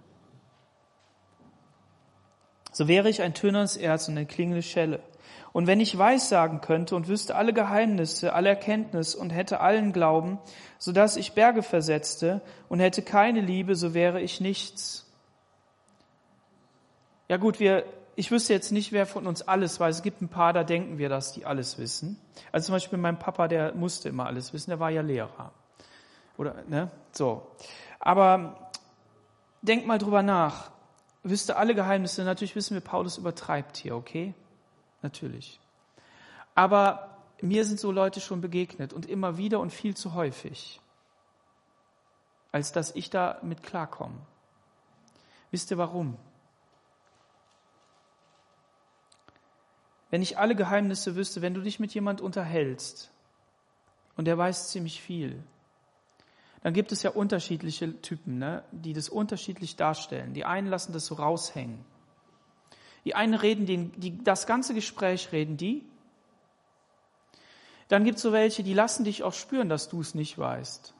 [2.72, 5.00] So wäre ich ein tönernes Erz und eine klingende Schelle.
[5.52, 10.38] Und wenn ich Weissagen könnte und wüsste alle Geheimnisse, alle Erkenntnis und hätte allen Glauben,
[10.78, 15.06] so dass ich Berge versetzte und hätte keine Liebe, so wäre ich nichts.
[17.28, 19.96] Ja gut, wir ich wüsste jetzt nicht, wer von uns alles weiß.
[19.96, 22.18] Es gibt ein paar, da denken wir, dass die alles wissen.
[22.50, 25.52] Also zum Beispiel mein Papa, der musste immer alles wissen, der war ja Lehrer.
[26.36, 26.90] Oder, ne?
[27.12, 27.46] So.
[27.98, 28.70] Aber
[29.62, 30.70] denk mal drüber nach.
[31.22, 32.24] Wüsste alle Geheimnisse.
[32.24, 34.34] Natürlich wissen wir, Paulus übertreibt hier, okay?
[35.02, 35.60] Natürlich.
[36.54, 40.80] Aber mir sind so Leute schon begegnet und immer wieder und viel zu häufig,
[42.50, 44.18] als dass ich da mit klarkomme.
[45.50, 46.16] Wisst ihr warum?
[50.12, 53.10] Wenn ich alle Geheimnisse wüsste, wenn du dich mit jemand unterhältst
[54.14, 55.42] und der weiß ziemlich viel.
[56.62, 60.34] Dann gibt es ja unterschiedliche Typen, ne, die das unterschiedlich darstellen.
[60.34, 61.82] Die einen lassen das so raushängen.
[63.06, 65.82] Die einen reden, den, die, das ganze Gespräch reden die.
[67.88, 70.92] Dann gibt es so welche, die lassen dich auch spüren, dass du es nicht weißt.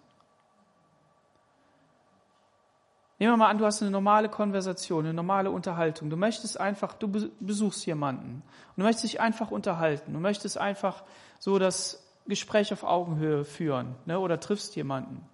[3.23, 6.11] Nehmen wir mal an, du hast eine normale Konversation, eine normale Unterhaltung.
[6.11, 7.07] Du möchtest einfach, du
[7.39, 10.13] besuchst jemanden und du möchtest dich einfach unterhalten.
[10.13, 11.05] Du möchtest einfach
[11.39, 15.25] so das Gespräch auf Augenhöhe führen ne, oder triffst jemanden.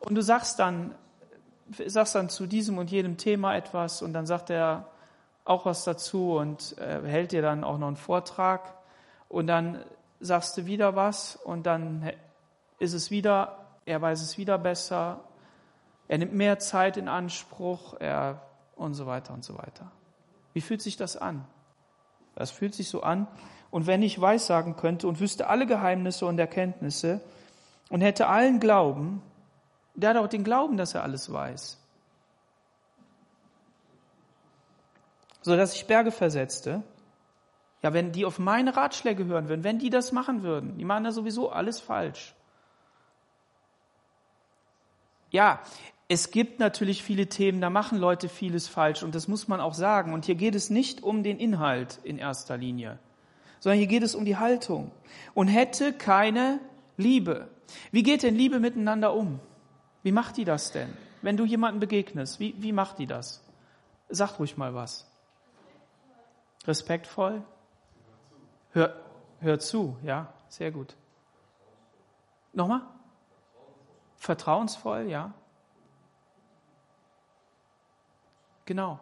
[0.00, 0.92] Und du sagst dann,
[1.86, 4.88] sagst dann zu diesem und jedem Thema etwas und dann sagt er
[5.44, 8.74] auch was dazu und äh, hält dir dann auch noch einen Vortrag
[9.28, 9.84] und dann
[10.18, 12.10] sagst du wieder was und dann
[12.80, 15.20] ist es wieder, er weiß es wieder besser
[16.10, 18.42] er nimmt mehr Zeit in Anspruch, er
[18.74, 19.92] und so weiter und so weiter.
[20.52, 21.44] Wie fühlt sich das an?
[22.34, 23.28] Das fühlt sich so an.
[23.70, 27.20] Und wenn ich weissagen könnte und wüsste alle Geheimnisse und Erkenntnisse
[27.90, 29.22] und hätte allen Glauben,
[29.94, 31.78] der hat auch den Glauben, dass er alles weiß.
[35.42, 36.82] So dass ich Berge versetzte.
[37.82, 41.04] Ja, wenn die auf meine Ratschläge hören würden, wenn die das machen würden, die machen
[41.04, 42.34] ja sowieso alles falsch.
[45.30, 45.60] Ja,
[46.12, 49.74] es gibt natürlich viele Themen, da machen Leute vieles falsch und das muss man auch
[49.74, 50.12] sagen.
[50.12, 52.98] Und hier geht es nicht um den Inhalt in erster Linie,
[53.60, 54.90] sondern hier geht es um die Haltung.
[55.34, 56.58] Und hätte keine
[56.96, 57.48] Liebe.
[57.92, 59.38] Wie geht denn Liebe miteinander um?
[60.02, 60.92] Wie macht die das denn?
[61.22, 63.44] Wenn du jemanden begegnest, wie, wie macht die das?
[64.08, 65.08] Sag ruhig mal was.
[66.66, 67.40] Respektvoll?
[68.72, 68.96] Hör,
[69.38, 70.96] hör zu, ja, sehr gut.
[72.52, 72.82] Nochmal?
[74.16, 75.34] Vertrauensvoll, ja.
[78.64, 79.00] Genau.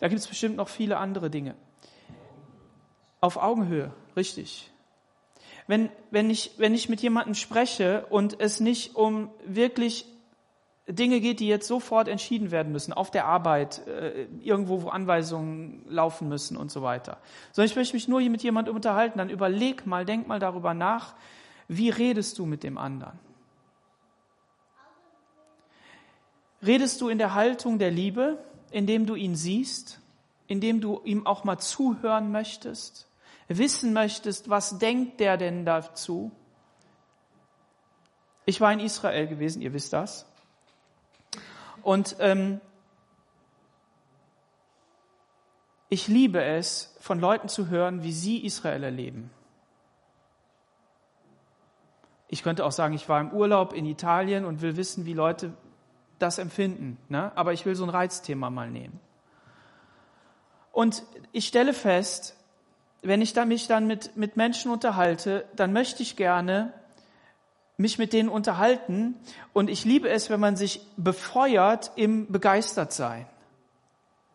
[0.00, 1.54] Da gibt es bestimmt noch viele andere Dinge.
[3.20, 4.70] Auf Augenhöhe, richtig.
[5.66, 10.06] Wenn, wenn, ich, wenn ich mit jemandem spreche und es nicht um wirklich
[10.88, 15.84] Dinge geht, die jetzt sofort entschieden werden müssen, auf der Arbeit, äh, irgendwo, wo Anweisungen
[15.86, 17.18] laufen müssen und so weiter.
[17.52, 21.14] Sondern ich möchte mich nur mit jemandem unterhalten, dann überleg mal, denk mal darüber nach,
[21.68, 23.18] wie redest du mit dem anderen?
[26.64, 28.38] Redest du in der Haltung der Liebe,
[28.70, 30.00] indem du ihn siehst,
[30.46, 33.08] indem du ihm auch mal zuhören möchtest,
[33.48, 36.32] wissen möchtest, was denkt der denn dazu?
[38.44, 40.26] Ich war in Israel gewesen, ihr wisst das.
[41.82, 42.60] Und ähm,
[45.88, 49.30] ich liebe es, von Leuten zu hören, wie sie Israel erleben.
[52.26, 55.54] Ich könnte auch sagen, ich war im Urlaub in Italien und will wissen, wie Leute
[56.18, 56.98] das empfinden.
[57.08, 57.32] Ne?
[57.34, 58.98] Aber ich will so ein Reizthema mal nehmen.
[60.72, 61.02] Und
[61.32, 62.36] ich stelle fest,
[63.02, 66.72] wenn ich dann mich dann mit, mit Menschen unterhalte, dann möchte ich gerne
[67.76, 69.14] mich mit denen unterhalten.
[69.52, 73.26] Und ich liebe es, wenn man sich befeuert im Begeistertsein.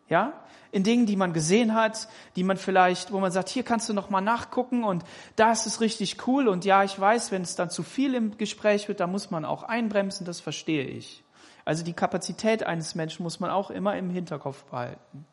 [0.08, 0.32] Ja?
[0.72, 3.92] In Dingen, die man gesehen hat, die man vielleicht, wo man sagt, hier kannst du
[3.92, 5.04] noch mal nachgucken und
[5.36, 6.48] da ist richtig cool.
[6.48, 9.44] Und ja, ich weiß, wenn es dann zu viel im Gespräch wird, da muss man
[9.44, 11.23] auch einbremsen, das verstehe ich.
[11.64, 15.26] Also die Kapazität eines Menschen muss man auch immer im Hinterkopf behalten.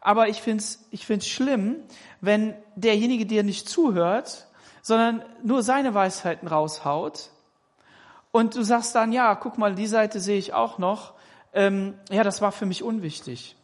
[0.00, 1.76] Aber ich finde es ich find's schlimm,
[2.20, 4.46] wenn derjenige dir nicht zuhört,
[4.82, 7.30] sondern nur seine Weisheiten raushaut.
[8.30, 11.14] Und du sagst dann, ja, guck mal, die Seite sehe ich auch noch.
[11.52, 13.56] Ähm, ja, das war für mich unwichtig.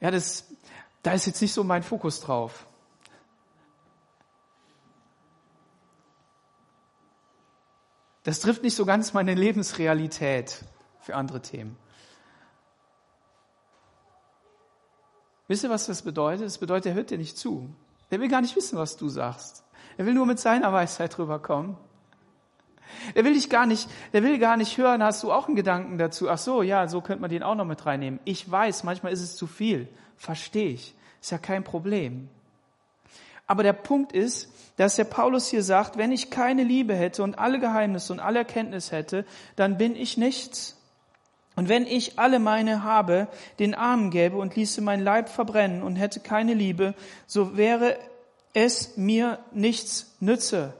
[0.00, 0.44] Ja, das,
[1.02, 2.66] da ist jetzt nicht so mein Fokus drauf.
[8.24, 10.64] Das trifft nicht so ganz meine Lebensrealität
[10.98, 11.76] für andere Themen.
[15.46, 16.46] Wisst ihr, was das bedeutet?
[16.46, 17.68] Das bedeutet, er hört dir nicht zu.
[18.10, 19.62] Er will gar nicht wissen, was du sagst.
[19.98, 21.76] Er will nur mit seiner Weisheit rüberkommen.
[23.14, 25.98] Er will dich gar nicht, der will gar nicht hören, hast du auch einen Gedanken
[25.98, 26.30] dazu?
[26.30, 28.20] Ach so, ja, so könnte man den auch noch mit reinnehmen.
[28.24, 29.88] Ich weiß, manchmal ist es zu viel.
[30.16, 30.94] Verstehe ich.
[31.20, 32.28] Ist ja kein Problem.
[33.46, 37.38] Aber der Punkt ist, dass der Paulus hier sagt, wenn ich keine Liebe hätte und
[37.38, 39.24] alle Geheimnisse und alle Erkenntnis hätte,
[39.56, 40.76] dann bin ich nichts.
[41.56, 43.28] Und wenn ich alle meine habe,
[43.58, 46.94] den Armen gäbe und ließe mein Leib verbrennen und hätte keine Liebe,
[47.26, 47.96] so wäre
[48.54, 50.74] es mir nichts nütze.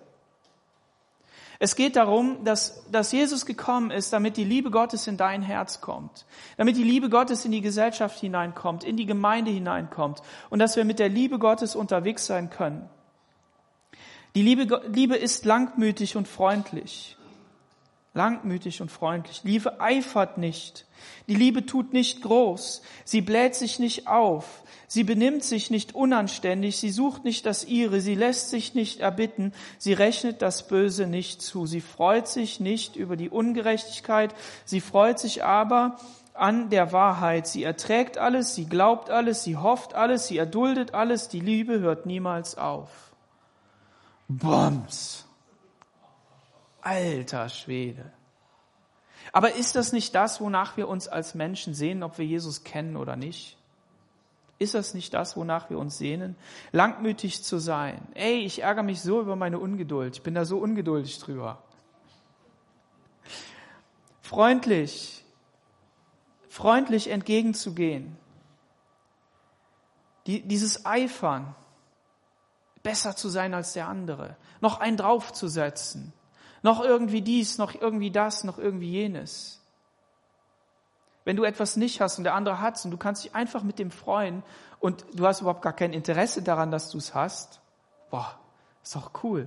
[1.59, 5.81] Es geht darum, dass, dass Jesus gekommen ist, damit die Liebe Gottes in dein Herz
[5.81, 10.77] kommt, damit die Liebe Gottes in die Gesellschaft hineinkommt, in die Gemeinde hineinkommt und dass
[10.77, 12.89] wir mit der Liebe Gottes unterwegs sein können.
[14.35, 17.17] Die Liebe, Liebe ist langmütig und freundlich.
[18.15, 19.43] Langmütig und freundlich.
[19.43, 20.87] Liebe eifert nicht.
[21.29, 22.83] Die Liebe tut nicht groß.
[23.05, 24.63] Sie bläht sich nicht auf.
[24.87, 26.77] Sie benimmt sich nicht unanständig.
[26.77, 28.01] Sie sucht nicht das ihre.
[28.01, 29.53] Sie lässt sich nicht erbitten.
[29.79, 31.67] Sie rechnet das Böse nicht zu.
[31.67, 34.35] Sie freut sich nicht über die Ungerechtigkeit.
[34.65, 35.97] Sie freut sich aber
[36.35, 37.49] an der Wahrheit.
[37.49, 38.55] Sie erträgt alles.
[38.55, 39.43] Sie glaubt alles.
[39.43, 40.29] Sie hofft alles.
[40.29, 41.29] Sie erduldet alles.
[41.29, 42.91] Die Liebe hört niemals auf.
[44.29, 45.24] Bums.
[46.85, 48.13] Alter Schwede.
[49.33, 52.97] Aber ist das nicht das, wonach wir uns als Menschen sehen, ob wir Jesus kennen
[52.97, 53.57] oder nicht?
[54.59, 56.37] Ist das nicht das, wonach wir uns sehnen?
[56.73, 58.07] Langmütig zu sein.
[58.15, 60.17] Ey, ich ärgere mich so über meine Ungeduld.
[60.17, 61.63] Ich bin da so ungeduldig drüber.
[64.21, 65.25] Freundlich,
[66.49, 68.17] freundlich entgegenzugehen.
[70.27, 71.55] Die, dieses Eifern,
[72.83, 76.13] besser zu sein als der andere, noch einen draufzusetzen
[76.65, 79.61] noch irgendwie dies, noch irgendwie das, noch irgendwie jenes.
[81.25, 83.79] Wenn du etwas nicht hast und der andere hat's und du kannst dich einfach mit
[83.79, 84.43] dem freuen
[84.81, 87.61] und du hast überhaupt gar kein Interesse daran, dass du es hast,
[88.11, 88.39] boah,
[88.83, 89.47] ist doch cool.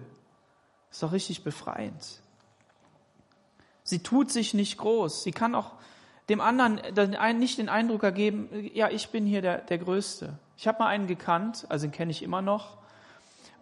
[0.91, 2.21] Ist doch richtig befreiend.
[3.81, 5.23] Sie tut sich nicht groß.
[5.23, 5.71] Sie kann auch
[6.29, 6.79] dem anderen
[7.39, 10.37] nicht den Eindruck ergeben, ja, ich bin hier der, der Größte.
[10.55, 12.77] Ich habe mal einen gekannt, also den kenne ich immer noch,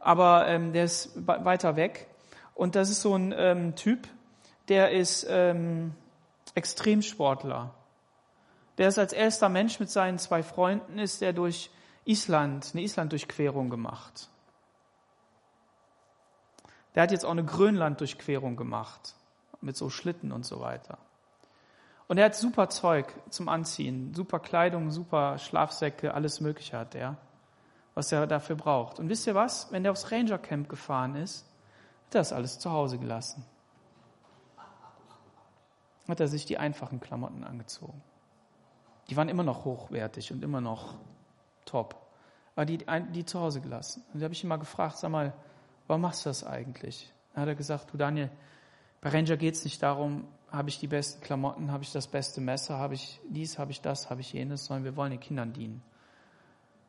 [0.01, 2.09] aber ähm, der ist weiter weg.
[2.55, 4.07] Und das ist so ein ähm, Typ,
[4.69, 5.93] der ist ähm,
[6.55, 7.75] Extremsportler.
[8.77, 11.69] Der ist als erster Mensch mit seinen zwei Freunden, ist der durch
[12.05, 14.29] Island, eine Island-Durchquerung gemacht.
[16.95, 19.15] Der hat jetzt auch eine Grönland-Durchquerung gemacht,
[19.61, 20.97] mit so Schlitten und so weiter.
[22.07, 27.17] Und er hat super Zeug zum Anziehen, super Kleidung, super Schlafsäcke, alles Mögliche hat er,
[27.95, 28.99] was er dafür braucht.
[28.99, 29.71] Und wisst ihr was?
[29.71, 31.45] Wenn der aufs Ranger Camp gefahren ist,
[32.07, 33.45] hat er das alles zu Hause gelassen.
[36.07, 38.01] Hat er sich die einfachen Klamotten angezogen.
[39.09, 40.95] Die waren immer noch hochwertig und immer noch
[41.65, 41.95] top.
[42.55, 44.03] Aber die, die zu Hause gelassen.
[44.13, 45.33] Und da habe ich ihn mal gefragt, sag mal,
[45.87, 47.11] warum machst du das eigentlich?
[47.33, 48.29] Dann hat er gesagt, du Daniel,
[49.01, 52.39] bei Ranger geht es nicht darum, habe ich die besten Klamotten, habe ich das beste
[52.39, 55.53] Messer, habe ich dies, habe ich das, habe ich jenes, sondern wir wollen den Kindern
[55.53, 55.83] dienen.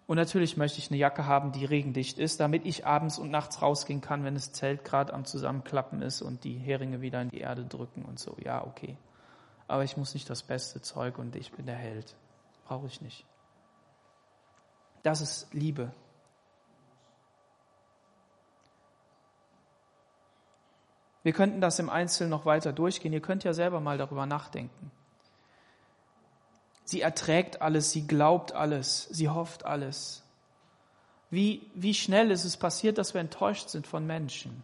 [0.06, 3.60] Und natürlich möchte ich eine Jacke haben, die regendicht ist, damit ich abends und nachts
[3.60, 7.40] rausgehen kann, wenn das Zelt gerade am Zusammenklappen ist und die Heringe wieder in die
[7.40, 8.36] Erde drücken und so.
[8.42, 8.96] Ja, okay.
[9.66, 12.14] Aber ich muss nicht das beste Zeug und ich bin der Held.
[12.66, 13.24] Brauche ich nicht.
[15.02, 15.92] Das ist Liebe.
[21.24, 23.12] Wir könnten das im Einzelnen noch weiter durchgehen.
[23.12, 24.92] Ihr könnt ja selber mal darüber nachdenken.
[26.86, 30.22] Sie erträgt alles, sie glaubt alles, sie hofft alles.
[31.30, 34.62] Wie, wie schnell ist es passiert, dass wir enttäuscht sind von Menschen?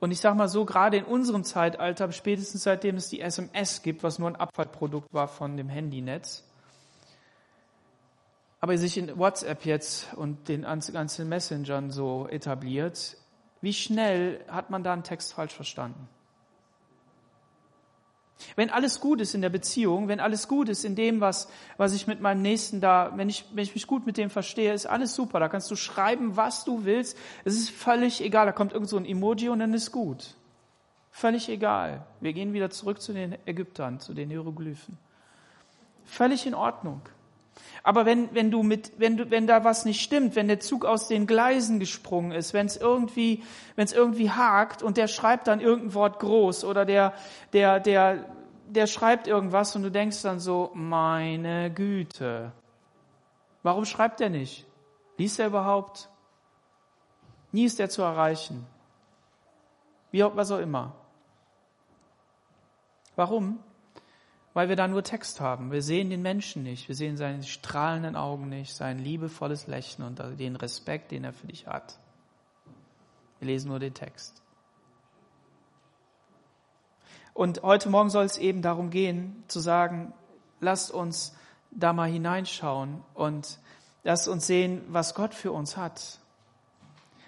[0.00, 4.02] Und ich sage mal so, gerade in unserem Zeitalter, spätestens seitdem es die SMS gibt,
[4.02, 6.44] was nur ein Abfallprodukt war von dem Handynetz,
[8.60, 13.18] aber sich in WhatsApp jetzt und den ganzen Messengern so etabliert,
[13.60, 16.08] wie schnell hat man da einen Text falsch verstanden?
[18.56, 21.94] Wenn alles gut ist in der Beziehung, wenn alles gut ist in dem, was, was
[21.94, 24.86] ich mit meinem Nächsten da, wenn ich, wenn ich mich gut mit dem verstehe, ist
[24.86, 25.40] alles super.
[25.40, 27.16] Da kannst du schreiben, was du willst.
[27.44, 28.46] Es ist völlig egal.
[28.46, 30.34] Da kommt irgend so ein Emoji und dann ist gut.
[31.10, 32.04] Völlig egal.
[32.20, 34.98] Wir gehen wieder zurück zu den Ägyptern, zu den Hieroglyphen.
[36.04, 37.02] Völlig in Ordnung.
[37.82, 40.84] Aber wenn, wenn du mit, wenn du, wenn da was nicht stimmt, wenn der Zug
[40.84, 43.42] aus den Gleisen gesprungen ist, wenn es irgendwie,
[43.76, 47.12] wenn es irgendwie hakt und der schreibt dann irgendein Wort groß oder der,
[47.52, 48.24] der, der,
[48.66, 52.52] der schreibt irgendwas und du denkst dann so, meine Güte.
[53.62, 54.66] Warum schreibt er nicht?
[55.16, 56.08] Liest er überhaupt?
[57.52, 58.66] Nie ist er zu erreichen.
[60.10, 60.92] Wie was auch immer.
[63.16, 63.58] Warum?
[64.54, 65.72] Weil wir da nur Text haben.
[65.72, 70.22] Wir sehen den Menschen nicht, wir sehen seine strahlenden Augen nicht, sein liebevolles Lächeln und
[70.38, 71.98] den Respekt, den er für dich hat.
[73.40, 74.40] Wir lesen nur den Text.
[77.34, 80.14] Und heute Morgen soll es eben darum gehen, zu sagen,
[80.60, 81.36] lasst uns
[81.72, 83.58] da mal hineinschauen und
[84.04, 86.20] lasst uns sehen, was Gott für uns hat.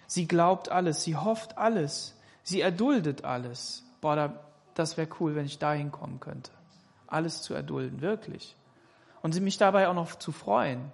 [0.06, 3.82] Sie glaubt alles, sie hofft alles, sie erduldet alles.
[4.00, 4.40] Boah,
[4.74, 6.55] das wäre cool, wenn ich da hinkommen könnte
[7.06, 8.56] alles zu erdulden, wirklich.
[9.22, 10.92] Und mich dabei auch noch zu freuen.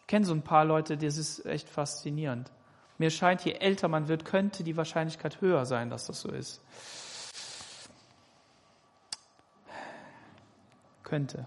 [0.00, 2.50] Ich kenne so ein paar Leute, das ist echt faszinierend.
[2.98, 6.60] Mir scheint, je älter man wird, könnte die Wahrscheinlichkeit höher sein, dass das so ist.
[11.02, 11.46] Könnte.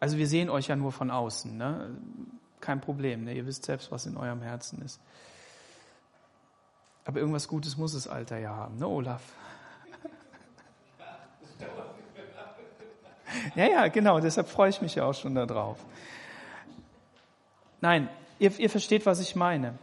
[0.00, 1.96] Also wir sehen euch ja nur von außen, ne?
[2.60, 3.34] Kein Problem, ne?
[3.34, 5.00] Ihr wisst selbst, was in eurem Herzen ist.
[7.04, 9.22] Aber irgendwas Gutes muss das Alter ja haben, ne, Olaf?
[13.54, 15.78] Ja, ja, genau, deshalb freue ich mich ja auch schon darauf.
[17.80, 19.78] Nein, ihr, ihr versteht, was ich meine.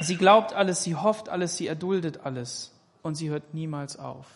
[0.00, 4.26] Sie glaubt alles, sie hofft alles, sie erduldet alles und sie hört niemals auf.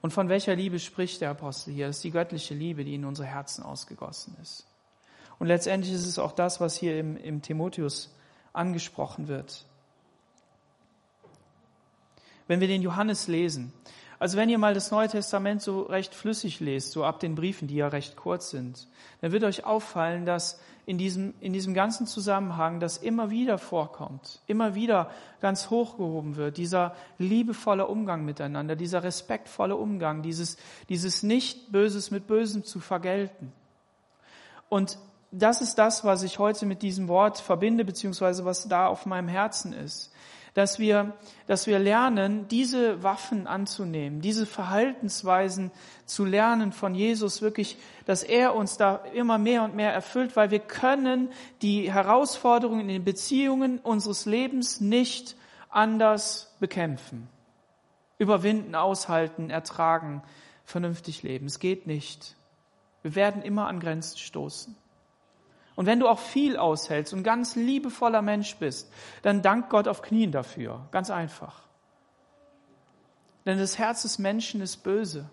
[0.00, 1.86] Und von welcher Liebe spricht der Apostel hier?
[1.86, 4.66] Das ist die göttliche Liebe, die in unsere Herzen ausgegossen ist.
[5.38, 8.14] Und letztendlich ist es auch das, was hier im, im Timotheus
[8.52, 9.64] angesprochen wird.
[12.48, 13.72] Wenn wir den Johannes lesen,
[14.22, 17.66] also wenn ihr mal das Neue Testament so recht flüssig lest, so ab den Briefen,
[17.66, 18.86] die ja recht kurz sind,
[19.20, 24.38] dann wird euch auffallen, dass in diesem, in diesem ganzen Zusammenhang das immer wieder vorkommt,
[24.46, 25.10] immer wieder
[25.40, 30.56] ganz hochgehoben wird, dieser liebevolle Umgang miteinander, dieser respektvolle Umgang, dieses,
[30.88, 33.52] dieses nicht Böses mit Bösem zu vergelten.
[34.68, 34.98] Und
[35.32, 39.26] das ist das, was ich heute mit diesem Wort verbinde, beziehungsweise was da auf meinem
[39.26, 40.11] Herzen ist
[40.54, 45.70] dass wir, dass wir lernen, diese Waffen anzunehmen, diese Verhaltensweisen
[46.04, 50.50] zu lernen von Jesus wirklich, dass er uns da immer mehr und mehr erfüllt, weil
[50.50, 51.30] wir können
[51.62, 55.36] die Herausforderungen in den Beziehungen unseres Lebens nicht
[55.70, 57.28] anders bekämpfen.
[58.18, 60.22] Überwinden, aushalten, ertragen,
[60.64, 61.46] vernünftig leben.
[61.46, 62.36] Es geht nicht.
[63.00, 64.76] Wir werden immer an Grenzen stoßen.
[65.74, 68.92] Und wenn du auch viel aushältst und ganz liebevoller Mensch bist,
[69.22, 70.86] dann dank Gott auf Knien dafür.
[70.90, 71.62] Ganz einfach.
[73.46, 75.28] Denn das Herz des Menschen ist böse.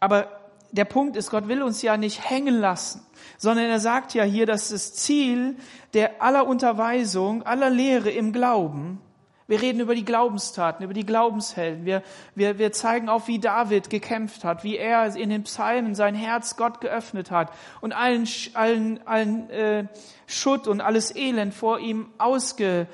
[0.00, 0.28] Aber
[0.72, 3.06] der Punkt ist, Gott will uns ja nicht hängen lassen,
[3.38, 5.56] sondern er sagt ja hier, dass das Ziel
[5.94, 9.00] der aller Unterweisung, aller Lehre im Glauben
[9.46, 11.84] wir reden über die Glaubenstaten, über die Glaubenshelden.
[11.84, 12.02] Wir,
[12.34, 16.56] wir, wir zeigen auf, wie David gekämpft hat, wie er in den Psalmen sein Herz
[16.56, 19.86] Gott geöffnet hat und allen, allen, allen äh,
[20.26, 22.88] Schutt und alles Elend vor ihm ausgeschüttet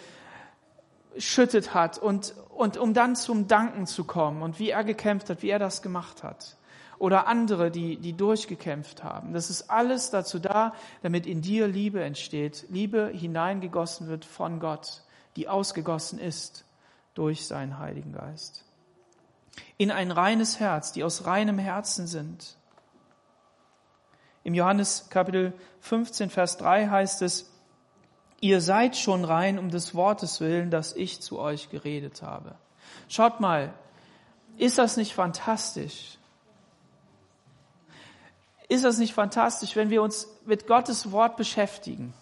[1.73, 5.51] hat und, und um dann zum Danken zu kommen und wie er gekämpft hat, wie
[5.51, 6.57] er das gemacht hat.
[6.99, 9.33] Oder andere, die, die durchgekämpft haben.
[9.33, 15.03] Das ist alles dazu da, damit in dir Liebe entsteht, Liebe hineingegossen wird von Gott
[15.37, 16.65] die ausgegossen ist
[17.15, 18.65] durch seinen Heiligen Geist.
[19.77, 22.57] In ein reines Herz, die aus reinem Herzen sind.
[24.43, 27.51] Im Johannes Kapitel 15, Vers 3 heißt es,
[28.41, 32.55] ihr seid schon rein um des Wortes willen, das ich zu euch geredet habe.
[33.09, 33.75] Schaut mal,
[34.57, 36.19] ist das nicht fantastisch?
[38.69, 42.15] Ist das nicht fantastisch, wenn wir uns mit Gottes Wort beschäftigen?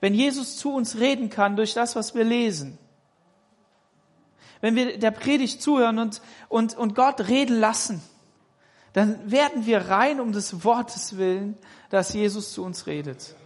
[0.00, 2.78] Wenn Jesus zu uns reden kann durch das, was wir lesen.
[4.60, 8.02] Wenn wir der Predigt zuhören und, und, und Gott reden lassen,
[8.92, 11.58] dann werden wir rein um des Wortes willen,
[11.90, 13.36] dass Jesus zu uns redet.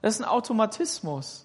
[0.00, 1.44] Das ist ein Automatismus.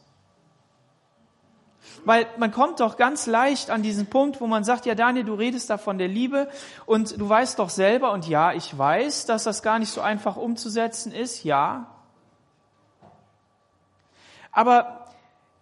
[2.06, 5.34] Weil man kommt doch ganz leicht an diesen Punkt, wo man sagt, ja Daniel, du
[5.34, 6.50] redest da von der Liebe
[6.86, 10.36] und du weißt doch selber, und ja, ich weiß, dass das gar nicht so einfach
[10.36, 11.93] umzusetzen ist, ja.
[14.54, 15.08] Aber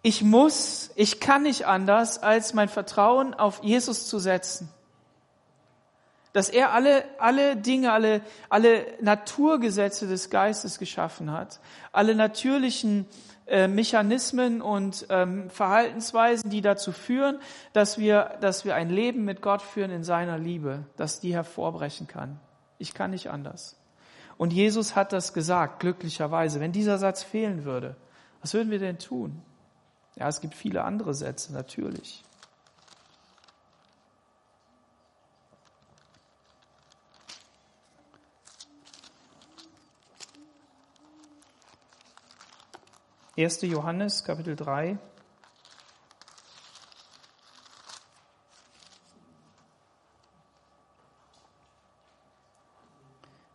[0.02, 4.68] ich muss, ich kann nicht anders, als mein Vertrauen auf Jesus zu setzen.
[6.32, 11.60] Dass er alle, alle Dinge, alle, alle Naturgesetze des Geistes geschaffen hat,
[11.92, 13.06] alle natürlichen
[13.46, 17.38] äh, Mechanismen und ähm, Verhaltensweisen, die dazu führen,
[17.72, 22.08] dass wir, dass wir ein Leben mit Gott führen in seiner Liebe, dass die hervorbrechen
[22.08, 22.40] kann.
[22.78, 23.76] Ich kann nicht anders.
[24.38, 26.60] Und Jesus hat das gesagt, glücklicherweise.
[26.60, 27.94] Wenn dieser Satz fehlen würde,
[28.42, 29.40] was würden wir denn tun?
[30.16, 32.24] Ja, es gibt viele andere Sätze, natürlich.
[43.36, 44.98] Erste Johannes, Kapitel 3.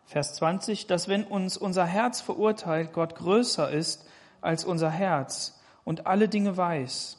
[0.08, 4.07] Vers 20, dass wenn uns unser Herz verurteilt, Gott größer ist
[4.42, 7.18] als unser Herz und alle Dinge weiß.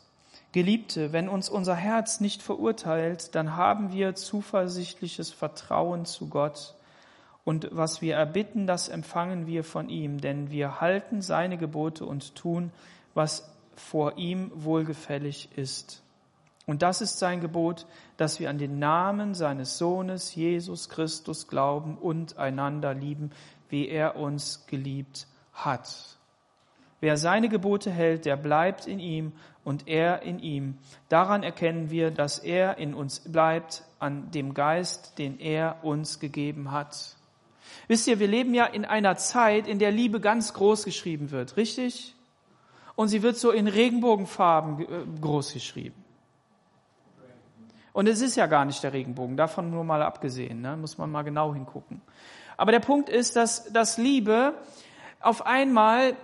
[0.53, 6.75] Geliebte, wenn uns unser Herz nicht verurteilt, dann haben wir zuversichtliches Vertrauen zu Gott.
[7.45, 12.35] Und was wir erbitten, das empfangen wir von ihm, denn wir halten seine Gebote und
[12.35, 12.73] tun,
[13.15, 16.03] was vor ihm wohlgefällig ist.
[16.67, 17.87] Und das ist sein Gebot,
[18.19, 23.31] dass wir an den Namen seines Sohnes Jesus Christus glauben und einander lieben,
[23.71, 26.18] wie er uns geliebt hat.
[27.01, 29.33] Wer seine Gebote hält, der bleibt in ihm
[29.65, 30.79] und er in ihm.
[31.09, 36.73] Daran erkennen wir, dass er in uns bleibt, an dem Geist, den er uns gegeben
[36.73, 37.17] hat.
[37.87, 41.57] Wisst ihr, wir leben ja in einer Zeit, in der Liebe ganz groß geschrieben wird,
[41.57, 42.15] richtig?
[42.99, 46.05] und sie wird so in Regenbogenfarben äh, groß geschrieben.
[47.93, 50.77] Und es ist ja gar nicht der Regenbogen, davon nur mal abgesehen, ne?
[50.77, 52.01] muss man mal genau hingucken.
[52.57, 54.55] Aber der Punkt ist, dass, dass Liebe
[55.21, 56.17] auf einmal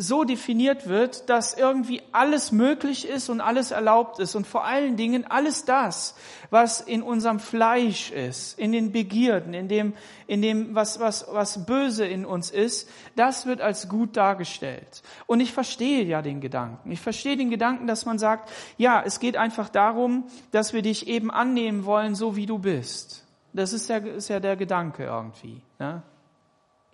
[0.00, 4.96] so definiert wird, dass irgendwie alles möglich ist und alles erlaubt ist und vor allen
[4.96, 6.14] Dingen alles das,
[6.50, 9.94] was in unserem Fleisch ist, in den Begierden, in dem,
[10.28, 15.02] in dem, was, was, was böse in uns ist, das wird als gut dargestellt.
[15.26, 16.92] Und ich verstehe ja den Gedanken.
[16.92, 21.08] Ich verstehe den Gedanken, dass man sagt, ja, es geht einfach darum, dass wir dich
[21.08, 23.26] eben annehmen wollen, so wie du bist.
[23.52, 26.04] Das ist ja, ist ja der Gedanke irgendwie, ne?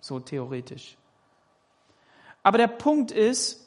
[0.01, 0.97] so theoretisch.
[2.45, 3.65] Aber der Punkt ist,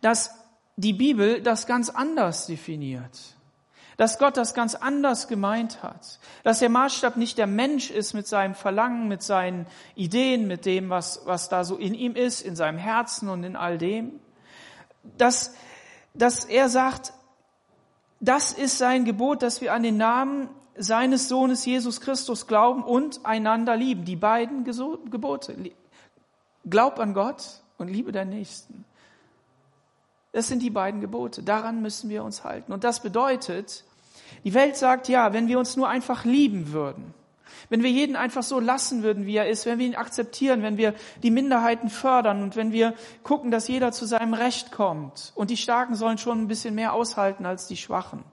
[0.00, 0.30] dass
[0.76, 3.34] die Bibel das ganz anders definiert.
[3.96, 6.20] Dass Gott das ganz anders gemeint hat.
[6.44, 9.66] Dass der Maßstab nicht der Mensch ist mit seinem Verlangen, mit seinen
[9.96, 13.56] Ideen, mit dem, was, was da so in ihm ist, in seinem Herzen und in
[13.56, 14.20] all dem.
[15.18, 15.52] Dass,
[16.14, 17.12] dass er sagt,
[18.20, 23.26] das ist sein Gebot, dass wir an den Namen seines Sohnes Jesus Christus glauben und
[23.26, 24.04] einander lieben.
[24.04, 25.56] Die beiden Gebote.
[26.64, 28.84] Glaub an Gott und liebe deinen Nächsten.
[30.32, 31.42] Das sind die beiden Gebote.
[31.42, 32.72] Daran müssen wir uns halten.
[32.72, 33.84] Und das bedeutet,
[34.44, 37.14] die Welt sagt, ja, wenn wir uns nur einfach lieben würden,
[37.68, 40.76] wenn wir jeden einfach so lassen würden, wie er ist, wenn wir ihn akzeptieren, wenn
[40.76, 45.50] wir die Minderheiten fördern und wenn wir gucken, dass jeder zu seinem Recht kommt und
[45.50, 48.24] die Starken sollen schon ein bisschen mehr aushalten als die Schwachen.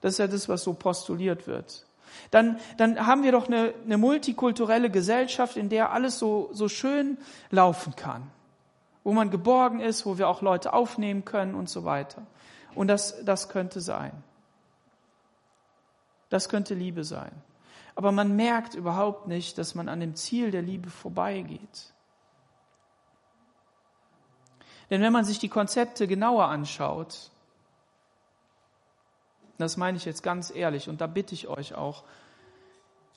[0.00, 1.86] Das ist ja das, was so postuliert wird.
[2.30, 7.18] Dann, dann haben wir doch eine, eine multikulturelle Gesellschaft, in der alles so, so schön
[7.50, 8.30] laufen kann
[9.08, 12.26] wo man geborgen ist, wo wir auch Leute aufnehmen können und so weiter.
[12.74, 14.12] Und das, das könnte sein.
[16.28, 17.32] Das könnte Liebe sein.
[17.94, 21.94] Aber man merkt überhaupt nicht, dass man an dem Ziel der Liebe vorbeigeht.
[24.90, 27.30] Denn wenn man sich die Konzepte genauer anschaut,
[29.56, 32.04] das meine ich jetzt ganz ehrlich, und da bitte ich euch auch,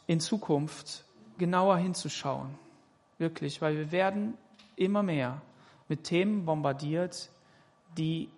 [0.08, 1.04] in Zukunft
[1.38, 2.58] genauer hinzuschauen.
[3.18, 4.38] Wirklich, weil wir werden
[4.78, 5.42] immer mehr
[5.92, 7.30] mit Themen bombardiert,
[7.98, 8.30] die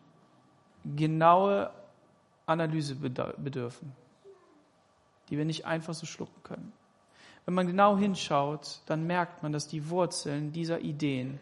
[0.84, 1.70] genaue
[2.48, 3.92] Analyse bedürfen,
[5.30, 6.74] die wir nicht einfach so schlucken können.
[7.46, 11.40] Wenn man genau hinschaut, dann merkt man, dass die Wurzeln dieser Ideen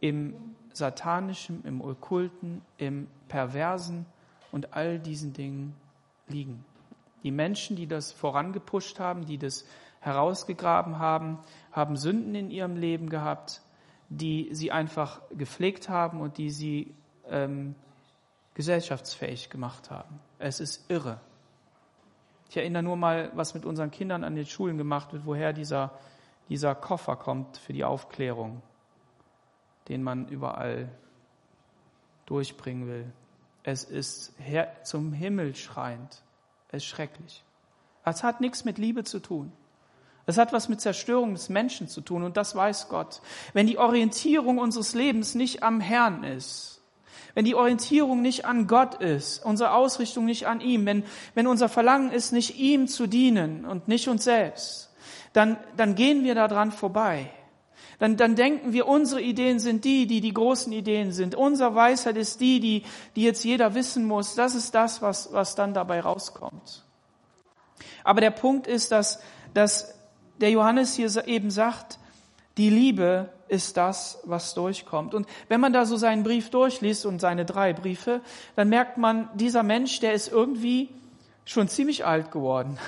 [0.00, 0.34] im
[0.72, 4.06] satanischen, im okkulten, im perversen
[4.50, 5.74] und all diesen Dingen
[6.26, 6.64] liegen.
[7.22, 9.66] Die Menschen, die das vorangepusht haben, die das
[10.00, 11.38] herausgegraben haben,
[11.70, 13.60] haben Sünden in ihrem Leben gehabt,
[14.08, 16.94] die sie einfach gepflegt haben und die sie
[17.28, 17.74] ähm,
[18.54, 20.20] gesellschaftsfähig gemacht haben.
[20.38, 21.20] Es ist irre.
[22.48, 25.98] Ich erinnere nur mal, was mit unseren Kindern an den Schulen gemacht wird, woher dieser,
[26.48, 28.62] dieser Koffer kommt für die Aufklärung,
[29.88, 30.88] den man überall
[32.26, 33.12] durchbringen will.
[33.62, 34.34] Es ist
[34.82, 36.22] zum Himmel schreiend.
[36.68, 37.42] Es ist schrecklich.
[38.04, 39.52] Es hat nichts mit Liebe zu tun.
[40.26, 43.20] Es hat was mit Zerstörung des Menschen zu tun und das weiß Gott.
[43.52, 46.80] Wenn die Orientierung unseres Lebens nicht am Herrn ist,
[47.34, 51.04] wenn die Orientierung nicht an Gott ist, unsere Ausrichtung nicht an ihm, wenn,
[51.34, 54.92] wenn unser Verlangen ist, nicht ihm zu dienen und nicht uns selbst,
[55.32, 57.28] dann, dann gehen wir daran vorbei.
[57.98, 61.34] Dann, dann denken wir, unsere Ideen sind die, die die großen Ideen sind.
[61.34, 62.84] Unsere Weisheit ist die, die,
[63.16, 64.34] die jetzt jeder wissen muss.
[64.34, 66.84] Das ist das, was, was dann dabei rauskommt.
[68.02, 69.20] Aber der Punkt ist, dass,
[69.54, 69.93] dass
[70.40, 71.98] der Johannes hier eben sagt,
[72.56, 75.14] die Liebe ist das, was durchkommt.
[75.14, 78.20] Und wenn man da so seinen Brief durchliest und seine drei Briefe,
[78.56, 80.88] dann merkt man, dieser Mensch, der ist irgendwie
[81.44, 82.78] schon ziemlich alt geworden.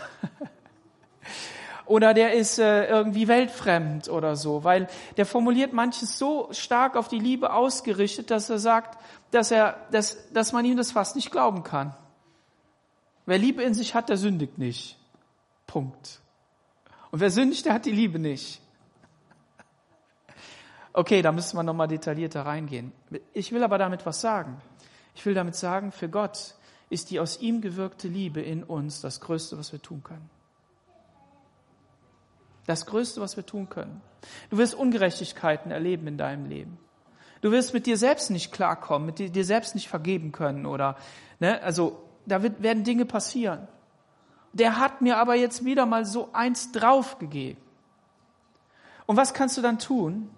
[1.86, 7.08] oder der ist äh, irgendwie weltfremd oder so, weil der formuliert manches so stark auf
[7.08, 8.98] die Liebe ausgerichtet, dass er sagt,
[9.30, 11.94] dass er, dass, dass man ihm das fast nicht glauben kann.
[13.26, 14.96] Wer Liebe in sich hat, der sündigt nicht.
[15.66, 16.20] Punkt.
[17.16, 18.60] Und wer sündigt, der hat die Liebe nicht.
[20.92, 22.92] Okay, da müssen wir nochmal detaillierter reingehen.
[23.32, 24.60] Ich will aber damit was sagen.
[25.14, 26.56] Ich will damit sagen, für Gott
[26.90, 30.28] ist die aus ihm gewirkte Liebe in uns das Größte, was wir tun können.
[32.66, 34.02] Das Größte, was wir tun können.
[34.50, 36.76] Du wirst Ungerechtigkeiten erleben in deinem Leben.
[37.40, 40.98] Du wirst mit dir selbst nicht klarkommen, mit dir, selbst nicht vergeben können oder,
[41.40, 43.68] ne, also, da wird, werden Dinge passieren
[44.58, 47.62] der hat mir aber jetzt wieder mal so eins draufgegeben.
[49.04, 50.30] Und was kannst du dann tun?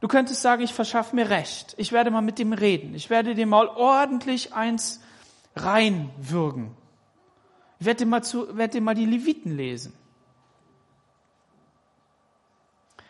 [0.00, 1.74] Du könntest sagen, ich verschaffe mir Recht.
[1.76, 2.94] Ich werde mal mit dem reden.
[2.94, 5.00] Ich werde dir mal ordentlich eins
[5.56, 6.74] reinwürgen.
[7.80, 9.92] Ich werde dir mal, zu, werde dir mal die Leviten lesen.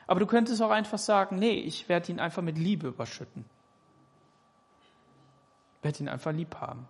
[0.07, 3.45] Aber du könntest auch einfach sagen, nee, ich werde ihn einfach mit Liebe überschütten.
[5.83, 6.87] werde ihn einfach lieb haben.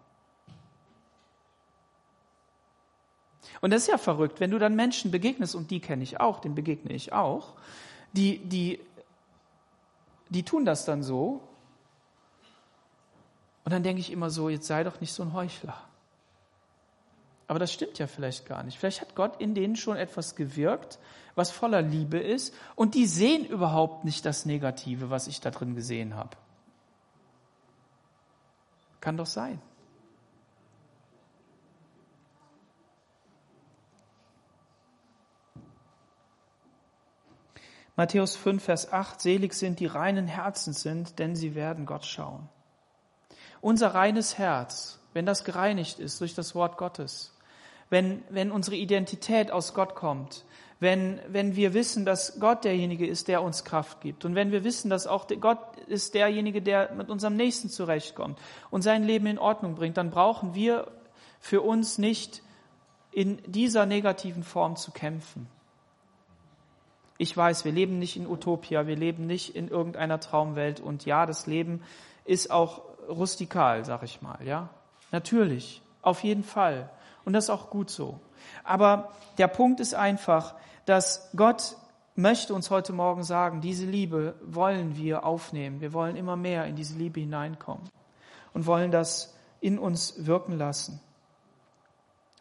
[3.60, 6.40] Und das ist ja verrückt, wenn du dann Menschen begegnest, und die kenne ich auch,
[6.40, 7.54] den begegne ich auch,
[8.12, 8.80] die, die,
[10.28, 11.42] die tun das dann so.
[13.64, 15.76] Und dann denke ich immer so, jetzt sei doch nicht so ein Heuchler.
[17.48, 18.78] Aber das stimmt ja vielleicht gar nicht.
[18.78, 20.98] Vielleicht hat Gott in denen schon etwas gewirkt,
[21.34, 25.74] was voller Liebe ist, und die sehen überhaupt nicht das Negative, was ich da drin
[25.74, 26.36] gesehen habe.
[29.00, 29.60] Kann doch sein.
[37.98, 42.48] Matthäus 5, Vers 8, selig sind die reinen Herzen sind, denn sie werden Gott schauen.
[43.60, 47.36] Unser reines Herz, wenn das gereinigt ist durch das Wort Gottes,
[47.90, 50.44] wenn, wenn unsere Identität aus Gott kommt,
[50.78, 54.62] wenn, wenn wir wissen, dass Gott derjenige ist, der uns Kraft gibt und wenn wir
[54.62, 58.38] wissen, dass auch Gott ist derjenige, der mit unserem Nächsten zurechtkommt
[58.70, 60.86] und sein Leben in Ordnung bringt, dann brauchen wir
[61.40, 62.44] für uns nicht
[63.10, 65.48] in dieser negativen Form zu kämpfen.
[67.18, 71.26] Ich weiß, wir leben nicht in Utopia, wir leben nicht in irgendeiner Traumwelt und ja,
[71.26, 71.82] das Leben
[72.24, 74.70] ist auch rustikal, sag ich mal, ja.
[75.10, 76.90] Natürlich, auf jeden Fall.
[77.24, 78.20] Und das ist auch gut so.
[78.62, 80.54] Aber der Punkt ist einfach,
[80.84, 81.76] dass Gott
[82.14, 85.80] möchte uns heute Morgen sagen, diese Liebe wollen wir aufnehmen.
[85.80, 87.88] Wir wollen immer mehr in diese Liebe hineinkommen
[88.52, 91.00] und wollen das in uns wirken lassen.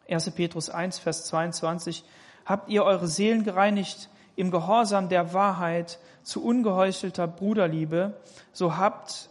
[0.09, 0.31] 1.
[0.31, 2.03] Petrus 1, Vers 22.
[2.45, 8.21] Habt ihr eure Seelen gereinigt im Gehorsam der Wahrheit zu ungeheuchelter Bruderliebe,
[8.53, 9.29] so habt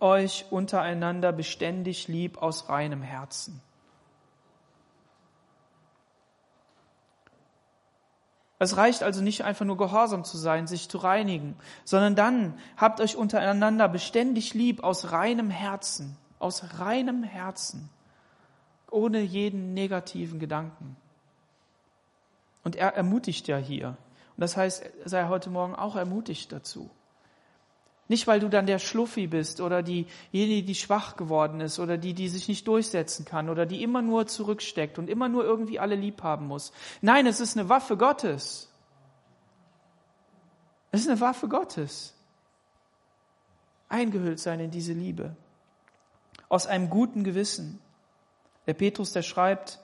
[0.00, 3.60] euch untereinander beständig lieb aus reinem Herzen.
[8.58, 13.02] Es reicht also nicht einfach nur gehorsam zu sein, sich zu reinigen, sondern dann habt
[13.02, 17.90] euch untereinander beständig lieb aus reinem Herzen, aus reinem Herzen,
[18.90, 20.96] ohne jeden negativen Gedanken.
[22.64, 23.98] Und er ermutigt ja hier.
[24.36, 26.90] Und das heißt, sei heute Morgen auch ermutigt dazu.
[28.08, 32.14] Nicht, weil du dann der Schluffi bist oder diejenige, die schwach geworden ist oder die,
[32.14, 35.96] die sich nicht durchsetzen kann oder die immer nur zurücksteckt und immer nur irgendwie alle
[35.96, 36.72] lieb haben muss.
[37.00, 38.70] Nein, es ist eine Waffe Gottes.
[40.92, 42.14] Es ist eine Waffe Gottes.
[43.88, 45.34] Eingehüllt sein in diese Liebe.
[46.48, 47.80] Aus einem guten Gewissen.
[48.66, 49.80] Der Petrus, der schreibt,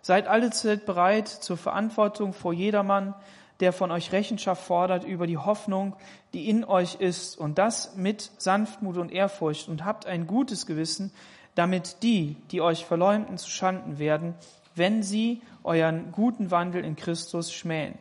[0.00, 3.14] seid alle Zeit bereit zur Verantwortung vor jedermann,
[3.60, 5.96] der von euch Rechenschaft fordert über die Hoffnung,
[6.32, 11.12] die in euch ist, und das mit Sanftmut und Ehrfurcht, und habt ein gutes Gewissen,
[11.54, 14.34] damit die, die euch verleumden, zu Schanden werden,
[14.76, 17.98] wenn sie euren guten Wandel in Christus schmähen.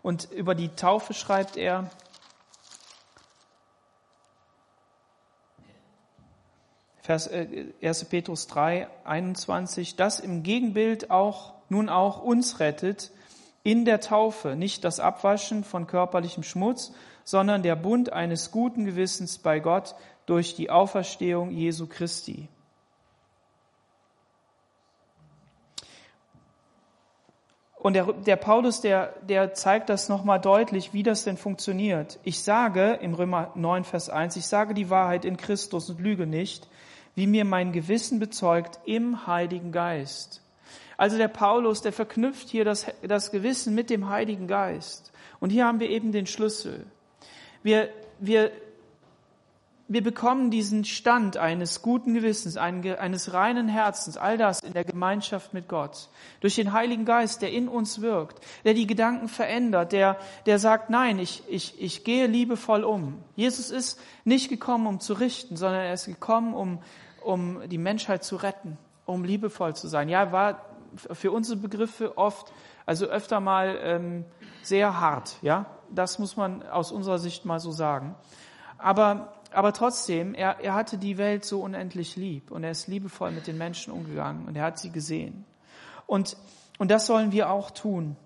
[0.00, 1.90] Und über die Taufe schreibt er,
[7.08, 8.02] Vers, 1.
[8.02, 13.12] Äh, Petrus 3, 21, das im Gegenbild auch, nun auch uns rettet,
[13.62, 16.92] in der Taufe, nicht das Abwaschen von körperlichem Schmutz,
[17.24, 19.94] sondern der Bund eines guten Gewissens bei Gott
[20.26, 22.46] durch die Auferstehung Jesu Christi.
[27.76, 32.18] Und der, der Paulus, der, der zeigt das nochmal deutlich, wie das denn funktioniert.
[32.22, 36.26] Ich sage, im Römer 9, Vers 1, ich sage die Wahrheit in Christus und lüge
[36.26, 36.68] nicht
[37.18, 40.40] wie mir mein Gewissen bezeugt im Heiligen Geist.
[40.96, 45.10] Also der Paulus, der verknüpft hier das, das Gewissen mit dem Heiligen Geist.
[45.40, 46.86] Und hier haben wir eben den Schlüssel.
[47.64, 47.88] Wir,
[48.20, 48.52] wir,
[49.88, 55.52] wir bekommen diesen Stand eines guten Gewissens, eines reinen Herzens, all das in der Gemeinschaft
[55.54, 56.10] mit Gott.
[56.38, 60.88] Durch den Heiligen Geist, der in uns wirkt, der die Gedanken verändert, der, der sagt,
[60.88, 63.18] nein, ich, ich, ich gehe liebevoll um.
[63.34, 66.78] Jesus ist nicht gekommen, um zu richten, sondern er ist gekommen, um,
[67.28, 70.08] um die Menschheit zu retten, um liebevoll zu sein.
[70.08, 70.64] Ja, war
[70.96, 72.52] für unsere Begriffe oft,
[72.86, 74.24] also öfter mal ähm,
[74.62, 75.36] sehr hart.
[75.42, 78.14] Ja, das muss man aus unserer Sicht mal so sagen.
[78.78, 83.30] Aber aber trotzdem, er, er hatte die Welt so unendlich lieb und er ist liebevoll
[83.30, 85.46] mit den Menschen umgegangen und er hat sie gesehen.
[86.06, 86.36] Und,
[86.78, 88.16] und das sollen wir auch tun.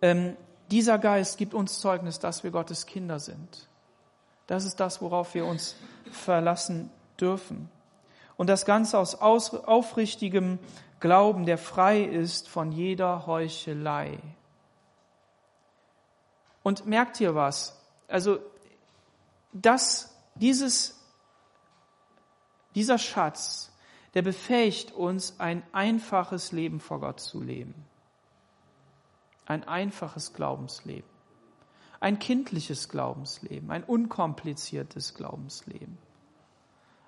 [0.00, 0.36] Ähm,
[0.70, 3.68] dieser Geist gibt uns Zeugnis, dass wir Gottes Kinder sind.
[4.46, 5.74] Das ist das, worauf wir uns
[6.12, 6.90] verlassen
[7.20, 7.68] dürfen.
[8.36, 10.58] Und das Ganze aus aufrichtigem
[11.00, 14.18] Glauben, der frei ist von jeder Heuchelei.
[16.62, 17.80] Und merkt ihr was?
[18.08, 18.38] Also,
[19.52, 20.98] das, dieses,
[22.74, 23.70] dieser Schatz,
[24.14, 27.74] der befähigt uns, ein einfaches Leben vor Gott zu leben.
[29.46, 31.08] Ein einfaches Glaubensleben.
[32.04, 35.96] ein kindliches Glaubensleben, ein unkompliziertes Glaubensleben.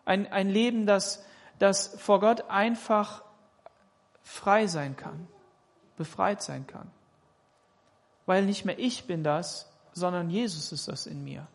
[0.07, 1.23] Ein, ein Leben, das,
[1.59, 3.23] das vor Gott einfach
[4.23, 5.29] frei sein kann,
[5.99, 6.91] befreit sein kann.
[8.25, 11.47] Weil nicht mehr ich bin das, sondern Jesus ist das in mir.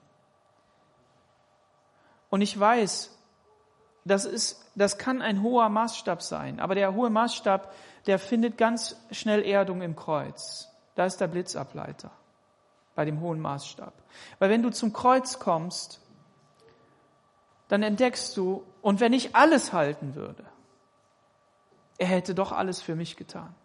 [2.30, 3.18] Und ich weiß,
[4.06, 7.74] das ist, das kann ein hoher Maßstab sein, aber der hohe Maßstab,
[8.08, 10.70] der findet ganz schnell Erdung im Kreuz.
[10.95, 12.12] Da ist der Blitzableiter
[12.95, 13.93] bei dem hohen Maßstab.
[14.39, 16.01] Weil wenn du zum Kreuz kommst,
[17.72, 20.43] dann entdeckst du, und wenn ich alles halten würde,
[21.97, 23.55] er hätte doch alles für mich getan.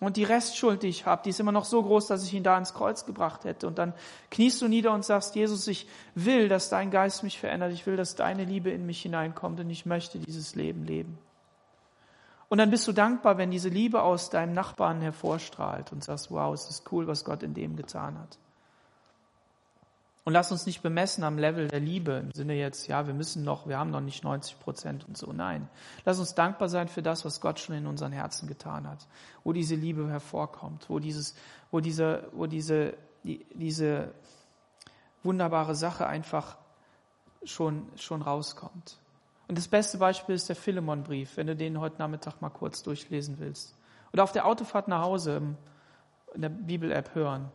[0.00, 2.42] Und die Restschuld, die ich habe, die ist immer noch so groß, dass ich ihn
[2.42, 3.66] da ins Kreuz gebracht hätte.
[3.66, 3.92] Und dann
[4.30, 7.72] kniest du nieder und sagst, Jesus, ich will, dass dein Geist mich verändert.
[7.72, 11.18] Ich will, dass deine Liebe in mich hineinkommt und ich möchte dieses Leben leben.
[12.48, 16.54] Und dann bist du dankbar, wenn diese Liebe aus deinem Nachbarn hervorstrahlt und sagst, wow,
[16.54, 18.38] es ist cool, was Gott in dem getan hat.
[20.24, 23.42] Und lass uns nicht bemessen am Level der Liebe im Sinne jetzt, ja, wir müssen
[23.42, 25.32] noch, wir haben noch nicht 90 Prozent und so.
[25.32, 25.68] Nein.
[26.04, 29.06] Lass uns dankbar sein für das, was Gott schon in unseren Herzen getan hat,
[29.44, 31.34] wo diese Liebe hervorkommt, wo dieses,
[31.70, 32.94] wo diese, wo diese,
[33.24, 34.12] die, diese
[35.22, 36.58] wunderbare Sache einfach
[37.44, 38.98] schon, schon rauskommt.
[39.48, 43.38] Und das beste Beispiel ist der Philemon-Brief, wenn du den heute Nachmittag mal kurz durchlesen
[43.38, 43.74] willst.
[44.12, 45.56] Oder auf der Autofahrt nach Hause
[46.34, 47.50] in der Bibel-App hören.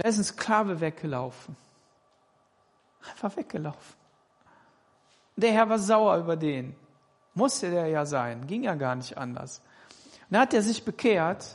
[0.00, 1.54] Da ist ein Sklave weggelaufen.
[3.10, 3.94] Einfach weggelaufen.
[5.36, 6.74] Der Herr war sauer über den.
[7.34, 8.46] Musste der ja sein.
[8.46, 9.60] Ging ja gar nicht anders.
[10.22, 11.54] Und dann hat er sich bekehrt.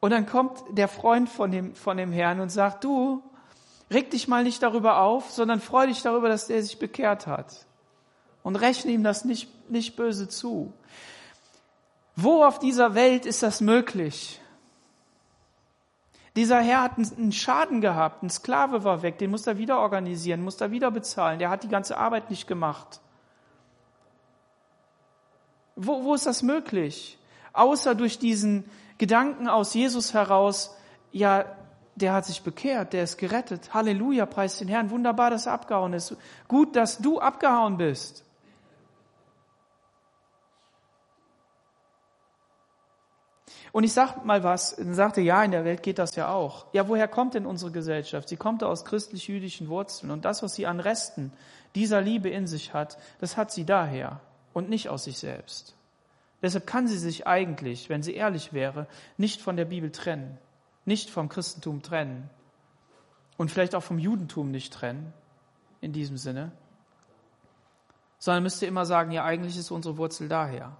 [0.00, 3.22] Und dann kommt der Freund von dem, von dem Herrn und sagt, du,
[3.90, 7.66] reg dich mal nicht darüber auf, sondern freu dich darüber, dass der sich bekehrt hat.
[8.42, 10.72] Und rechne ihm das nicht, nicht böse zu.
[12.16, 14.40] Wo auf dieser Welt ist das möglich?
[16.36, 20.42] Dieser Herr hat einen Schaden gehabt, ein Sklave war weg, den muss er wieder organisieren,
[20.42, 23.00] muss er wieder bezahlen, der hat die ganze Arbeit nicht gemacht.
[25.74, 27.18] Wo, wo ist das möglich?
[27.52, 28.64] Außer durch diesen
[28.98, 30.76] Gedanken aus Jesus heraus,
[31.10, 31.44] ja,
[31.96, 33.74] der hat sich bekehrt, der ist gerettet.
[33.74, 34.90] Halleluja, preis den Herrn.
[34.90, 36.16] Wunderbar, dass er abgehauen ist.
[36.48, 38.24] Gut, dass du abgehauen bist.
[43.72, 46.66] Und ich sag mal was, dann sagte, ja, in der Welt geht das ja auch.
[46.72, 48.28] Ja, woher kommt denn unsere Gesellschaft?
[48.28, 50.10] Sie kommt aus christlich-jüdischen Wurzeln.
[50.10, 51.32] Und das, was sie an Resten
[51.74, 54.20] dieser Liebe in sich hat, das hat sie daher
[54.52, 55.74] und nicht aus sich selbst.
[56.42, 58.86] Deshalb kann sie sich eigentlich, wenn sie ehrlich wäre,
[59.18, 60.38] nicht von der Bibel trennen,
[60.84, 62.30] nicht vom Christentum trennen
[63.36, 65.12] und vielleicht auch vom Judentum nicht trennen,
[65.80, 66.52] in diesem Sinne,
[68.18, 70.76] sondern müsste immer sagen, ja, eigentlich ist unsere Wurzel daher.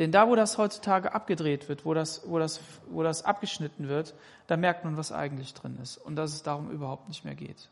[0.00, 4.14] Denn da, wo das heutzutage abgedreht wird, wo das, wo das, wo das abgeschnitten wird,
[4.46, 7.68] da merkt man, was eigentlich drin ist und dass es darum überhaupt nicht mehr geht.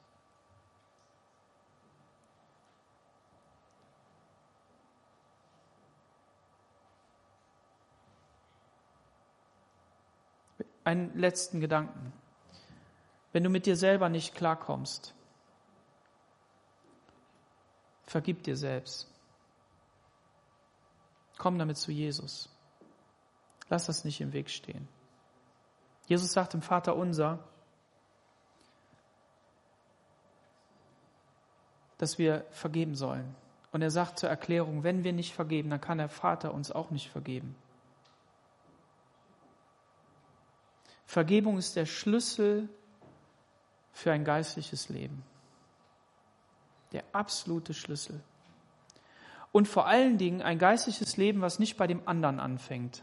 [10.84, 12.12] Einen letzten Gedanken.
[13.32, 15.14] Wenn du mit dir selber nicht klarkommst,
[18.04, 19.10] vergib dir selbst.
[21.48, 22.50] Komm damit zu Jesus.
[23.70, 24.86] Lass das nicht im Weg stehen.
[26.06, 27.38] Jesus sagt im Vater unser,
[31.96, 33.34] dass wir vergeben sollen.
[33.72, 36.90] Und er sagt zur Erklärung, wenn wir nicht vergeben, dann kann der Vater uns auch
[36.90, 37.56] nicht vergeben.
[41.06, 42.68] Vergebung ist der Schlüssel
[43.94, 45.24] für ein geistliches Leben.
[46.92, 48.22] Der absolute Schlüssel.
[49.52, 53.02] Und vor allen Dingen ein geistliches Leben, was nicht bei dem anderen anfängt,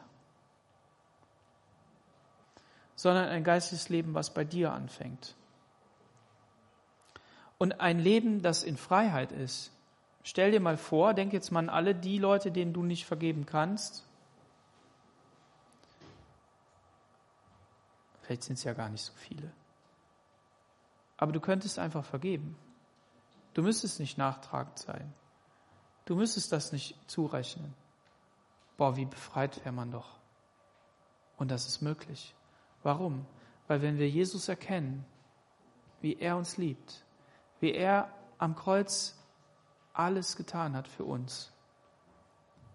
[2.96, 5.36] sondern ein geistliches Leben, was bei dir anfängt.
[7.58, 9.72] Und ein Leben, das in Freiheit ist.
[10.24, 13.46] Stell dir mal vor, denk jetzt mal an alle die Leute, denen du nicht vergeben
[13.46, 14.06] kannst.
[18.22, 19.52] Vielleicht sind es ja gar nicht so viele.
[21.18, 22.58] Aber du könntest einfach vergeben.
[23.54, 25.14] Du müsstest nicht nachtragend sein.
[26.06, 27.74] Du müsstest das nicht zurechnen.
[28.78, 30.20] Boah, wie befreit wäre man doch.
[31.38, 32.36] Und das ist möglich.
[32.84, 33.26] Warum?
[33.68, 35.06] Weil wenn wir Jesus erkennen,
[36.02, 37.04] wie er uns liebt,
[37.60, 39.18] wie er am Kreuz
[39.94, 41.52] alles getan hat für uns.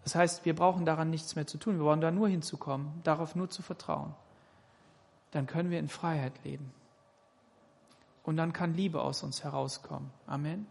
[0.02, 1.76] Das heißt, wir brauchen daran nichts mehr zu tun.
[1.76, 4.14] Wir brauchen da nur hinzukommen, darauf nur zu vertrauen.
[5.30, 6.72] Dann können wir in Freiheit leben.
[8.22, 10.10] Und dann kann Liebe aus uns herauskommen.
[10.26, 10.66] Amen.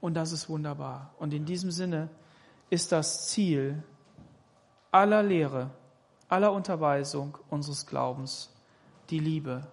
[0.00, 1.14] Und das ist wunderbar.
[1.18, 2.08] Und in diesem Sinne
[2.70, 3.82] ist das Ziel
[4.90, 5.70] aller Lehre,
[6.28, 8.54] aller Unterweisung unseres Glaubens,
[9.10, 9.66] die Liebe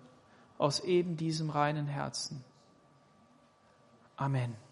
[0.57, 2.43] aus eben diesem reinen Herzen.
[4.15, 4.64] Amen.